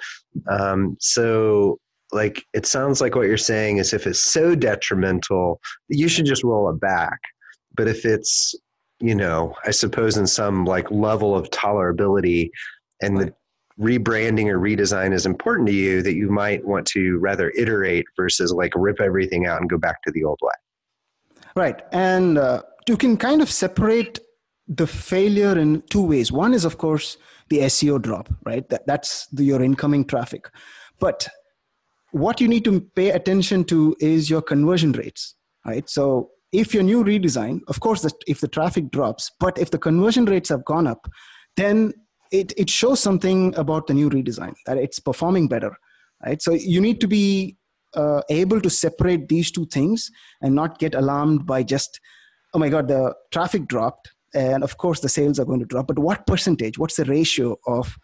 Um, 0.47 0.95
so, 0.99 1.79
like, 2.11 2.43
it 2.53 2.65
sounds 2.65 3.01
like 3.01 3.15
what 3.15 3.27
you're 3.27 3.37
saying 3.37 3.77
is 3.77 3.93
if 3.93 4.05
it's 4.05 4.21
so 4.21 4.53
detrimental, 4.55 5.59
you 5.89 6.07
should 6.07 6.25
just 6.25 6.43
roll 6.43 6.69
it 6.69 6.79
back. 6.79 7.19
But 7.75 7.87
if 7.87 8.05
it's, 8.05 8.53
you 8.99 9.15
know, 9.15 9.55
I 9.65 9.71
suppose 9.71 10.15
in 10.17 10.27
some 10.27 10.63
like 10.63 10.89
level 10.91 11.35
of 11.35 11.49
tolerability 11.49 12.51
and 13.01 13.17
the 13.17 13.33
rebranding 13.79 14.47
or 14.47 14.59
redesign 14.59 15.13
is 15.13 15.25
important 15.25 15.67
to 15.67 15.73
you, 15.73 16.01
that 16.01 16.13
you 16.13 16.29
might 16.29 16.65
want 16.65 16.85
to 16.87 17.17
rather 17.19 17.51
iterate 17.57 18.05
versus 18.15 18.51
like 18.51 18.71
rip 18.75 19.01
everything 19.01 19.45
out 19.45 19.59
and 19.61 19.69
go 19.69 19.77
back 19.77 20.01
to 20.03 20.11
the 20.11 20.23
old 20.23 20.39
way. 20.41 20.53
Right. 21.55 21.81
And 21.91 22.37
uh, 22.37 22.63
you 22.87 22.97
can 22.97 23.17
kind 23.17 23.41
of 23.41 23.49
separate 23.49 24.19
the 24.67 24.87
failure 24.87 25.57
in 25.57 25.81
two 25.89 26.05
ways. 26.05 26.31
One 26.31 26.53
is, 26.53 26.65
of 26.65 26.77
course, 26.77 27.17
the 27.49 27.59
SEO 27.59 28.01
drop, 28.01 28.29
right? 28.45 28.67
That, 28.69 28.87
that's 28.87 29.27
the, 29.27 29.43
your 29.43 29.61
incoming 29.61 30.05
traffic. 30.05 30.49
But 30.99 31.27
what 32.11 32.39
you 32.39 32.47
need 32.47 32.63
to 32.65 32.81
pay 32.95 33.09
attention 33.09 33.65
to 33.65 33.95
is 33.99 34.29
your 34.29 34.41
conversion 34.41 34.91
rates, 34.93 35.35
right? 35.65 35.89
So 35.89 36.29
if 36.51 36.73
your 36.73 36.83
new 36.83 37.03
redesign, 37.03 37.61
of 37.67 37.79
course, 37.79 38.05
if 38.27 38.39
the 38.39 38.47
traffic 38.47 38.91
drops, 38.91 39.31
but 39.39 39.57
if 39.57 39.71
the 39.71 39.79
conversion 39.79 40.25
rates 40.25 40.49
have 40.49 40.63
gone 40.63 40.87
up, 40.87 41.09
then 41.57 41.93
it, 42.33 42.51
it 42.57 42.69
shows 42.69 42.99
something 42.99 43.55
about 43.55 43.85
the 43.85 43.93
new 43.93 44.09
redesign 44.09 44.55
that 44.65 44.77
it's 44.77 44.99
performing 44.99 45.47
better, 45.47 45.77
right? 46.25 46.41
So 46.41 46.53
you 46.53 46.81
need 46.81 46.99
to 47.01 47.07
be 47.07 47.57
uh, 47.93 48.21
able 48.29 48.59
to 48.59 48.71
separate 48.71 49.29
these 49.29 49.51
two 49.51 49.67
things 49.67 50.09
and 50.41 50.55
not 50.55 50.79
get 50.79 50.95
alarmed 50.95 51.45
by 51.45 51.61
just, 51.61 52.01
oh 52.55 52.59
my 52.59 52.69
God, 52.69 52.87
the 52.87 53.13
traffic 53.31 53.67
dropped 53.67 54.11
and 54.33 54.63
of 54.63 54.77
course 54.77 54.99
the 54.99 55.09
sales 55.09 55.39
are 55.39 55.45
going 55.45 55.59
to 55.59 55.65
drop. 55.65 55.85
But 55.85 55.99
what 55.99 56.25
percentage 56.25 56.79
what's 56.79 56.95
the 56.95 57.05
ratio 57.05 57.55
of 57.67 57.95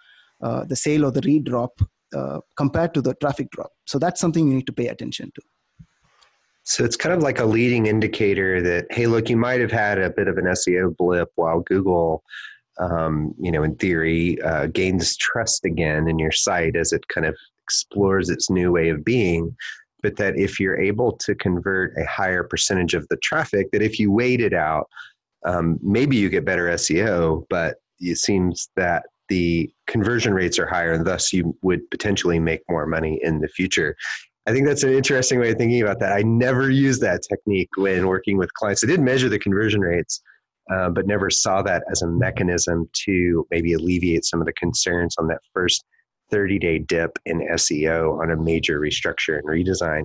uh, 0.42 0.64
the 0.66 0.76
sale 0.76 1.06
or 1.06 1.12
the 1.12 1.22
redrop 1.22 1.82
uh, 2.16 2.40
compared 2.56 2.94
to 2.94 3.02
the 3.02 3.16
traffic 3.16 3.50
drop? 3.50 3.72
So 3.88 3.98
that's 3.98 4.22
something 4.22 4.48
you 4.48 4.54
need 4.54 4.68
to 4.68 4.74
pay 4.74 4.88
attention 4.90 5.32
to. 5.34 5.42
So 6.66 6.84
it's 6.84 6.96
kind 6.96 7.16
of 7.16 7.24
like 7.24 7.40
a 7.40 7.46
leading 7.46 7.88
indicator 7.88 8.62
that 8.62 8.86
hey 8.92 9.08
look 9.08 9.28
you 9.28 9.38
might 9.38 9.60
have 9.60 9.72
had 9.72 9.98
a 9.98 10.12
bit 10.12 10.28
of 10.28 10.38
an 10.38 10.46
seo 10.46 10.96
blip 10.96 11.30
while 11.34 11.62
google 11.62 12.22
um, 12.80 13.34
you 13.40 13.52
know 13.52 13.64
in 13.64 13.76
theory 13.76 14.42
uh, 14.42 14.68
gains 14.68 15.16
trust 15.18 15.66
again 15.66 16.08
in 16.08 16.18
your 16.18 16.32
site 16.32 16.76
as 16.76 16.92
it 16.94 17.08
kind 17.08 17.26
of 17.26 17.36
explores 17.64 18.30
its 18.30 18.50
new 18.50 18.72
way 18.72 18.90
of 18.90 19.06
being 19.06 19.56
but 20.02 20.16
that 20.16 20.38
if 20.38 20.60
you're 20.60 20.80
able 20.80 21.12
to 21.12 21.36
convert 21.36 21.96
a 21.98 22.06
higher 22.06 22.44
percentage 22.44 22.94
of 22.94 23.08
the 23.10 23.18
traffic 23.18 23.70
that 23.72 23.82
if 23.82 24.00
you 24.00 24.12
wait 24.12 24.42
it 24.42 24.54
out 24.54 24.88
um, 25.46 25.80
maybe 25.82 26.16
you 26.16 26.30
get 26.30 26.46
better 26.46 26.68
SEO, 26.68 27.46
but 27.50 27.78
it 28.00 28.18
seems 28.18 28.70
that 28.76 29.06
the 29.30 29.72
conversion 29.88 30.34
rates 30.34 30.58
are 30.58 30.66
higher 30.66 30.94
and 30.94 31.06
thus 31.06 31.32
you 31.32 31.56
would 31.62 31.90
potentially 31.92 32.40
make 32.40 32.62
more 32.70 32.86
money 32.86 33.20
in 33.24 33.40
the 33.40 33.48
future. 33.48 33.96
I 34.48 34.52
think 34.52 34.66
that's 34.66 34.84
an 34.84 34.94
interesting 34.94 35.40
way 35.40 35.52
of 35.52 35.58
thinking 35.58 35.82
about 35.82 36.00
that. 36.00 36.14
I 36.14 36.24
never 36.24 36.70
used 36.70 37.02
that 37.02 37.22
technique 37.22 37.70
when 37.78 38.08
working 38.08 38.38
with 38.38 38.54
clients. 38.54 38.84
I 38.84 38.88
did 38.88 39.00
measure 39.00 39.30
the 39.30 39.38
conversion 39.38 39.82
rates, 39.82 40.22
uh, 40.70 40.90
but 40.90 41.08
never 41.08 41.30
saw 41.30 41.62
that 41.62 41.84
as 41.92 42.02
a 42.02 42.08
mechanism 42.08 42.90
to 42.94 43.46
maybe 43.52 43.74
alleviate 43.74 44.26
some 44.26 44.40
of 44.40 44.46
the 44.46 44.54
concerns 44.54 45.16
on 45.18 45.28
that 45.28 45.40
first 45.54 45.84
30 46.32 46.60
day 46.60 46.80
dip 46.80 47.18
in 47.26 47.40
SEO 47.54 48.20
on 48.22 48.32
a 48.32 48.38
major 48.38 48.80
restructure 48.80 49.40
and 49.40 49.48
redesign. 49.48 50.04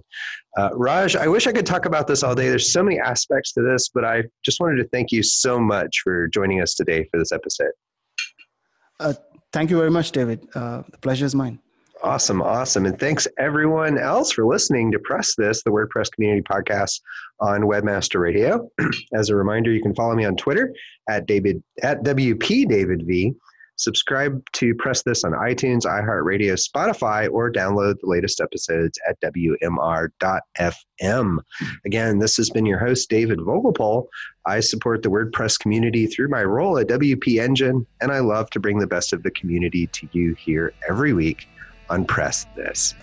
Uh, 0.57 0.71
Raj, 0.73 1.17
I 1.17 1.27
wish 1.27 1.47
I 1.47 1.53
could 1.53 1.67
talk 1.67 1.85
about 1.85 2.07
this 2.07 2.23
all 2.23 2.35
day. 2.35 2.49
There's 2.49 2.73
so 2.73 2.83
many 2.83 2.99
aspects 2.99 3.53
to 3.53 3.63
this, 3.63 3.89
but 3.89 4.05
I 4.05 4.25
just 4.45 4.61
wanted 4.61 4.77
to 4.77 4.89
thank 4.89 5.13
you 5.13 5.23
so 5.23 5.61
much 5.61 6.01
for 6.03 6.29
joining 6.29 6.63
us 6.63 6.75
today 6.75 7.07
for 7.11 7.19
this 7.19 7.33
episode. 7.33 7.73
Uh, 9.01 9.15
thank 9.53 9.71
you 9.71 9.77
very 9.77 9.91
much, 9.91 10.13
David. 10.13 10.47
Uh, 10.55 10.83
the 10.91 10.99
pleasure 10.99 11.27
is 11.27 11.35
mine. 11.35 11.59
Awesome, 12.03 12.43
awesome. 12.43 12.87
And 12.87 12.99
thanks 12.99 13.27
everyone 13.39 13.99
else 13.99 14.33
for 14.33 14.45
listening 14.45 14.93
to 14.93 14.99
Press 14.99 15.35
This, 15.37 15.63
the 15.63 15.71
WordPress 15.71 16.11
community 16.13 16.43
podcast 16.43 17.01
on 17.41 17.63
Webmaster 17.63 18.21
Radio. 18.21 18.69
As 19.15 19.31
a 19.31 19.37
reminder, 19.37 19.73
you 19.73 19.81
can 19.81 19.95
follow 19.95 20.15
me 20.15 20.25
on 20.25 20.37
Twitter 20.37 20.75
at 21.09 21.27
David 21.27 21.63
at 21.83 22.03
WP 22.03 22.69
David 22.69 23.05
V 23.07 23.35
Subscribe 23.77 24.41
to 24.53 24.75
Press 24.77 25.03
This 25.03 25.25
on 25.25 25.33
iTunes, 25.33 25.83
iHeartRadio, 25.85 26.57
Spotify, 26.57 27.29
or 27.31 27.51
download 27.51 27.99
the 28.01 28.07
latest 28.07 28.41
episodes 28.41 28.99
at 29.09 29.21
WMR.fm. 29.21 30.09
Again, 31.85 32.19
this 32.21 32.37
has 32.37 32.51
been 32.51 32.67
your 32.67 32.79
host, 32.79 33.11
David 33.11 33.41
Vogelpohl. 33.41 34.07
I 34.47 34.61
support 34.61 35.03
the 35.03 35.11
WordPress 35.11 35.59
community 35.59 36.07
through 36.07 36.29
my 36.29 36.45
role 36.45 36.79
at 36.79 36.87
WP 36.87 37.43
Engine, 37.43 37.85
and 38.01 38.13
I 38.13 38.21
love 38.21 38.49
to 38.51 38.61
bring 38.61 38.79
the 38.79 38.87
best 38.87 39.13
of 39.13 39.25
the 39.25 39.33
community 39.33 39.89
to 39.89 40.09
you 40.13 40.35
here 40.35 40.73
every 40.89 41.13
week 41.13 41.49
on 41.91 42.05
Press 42.05 42.47
This. 42.57 42.95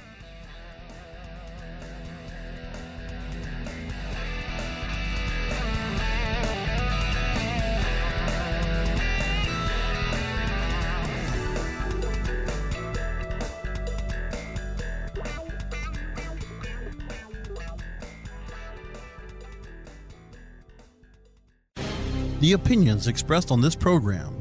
The 22.42 22.54
opinions 22.54 23.08
expressed 23.08 23.52
on 23.52 23.62
this 23.62 23.76
program 23.76 24.41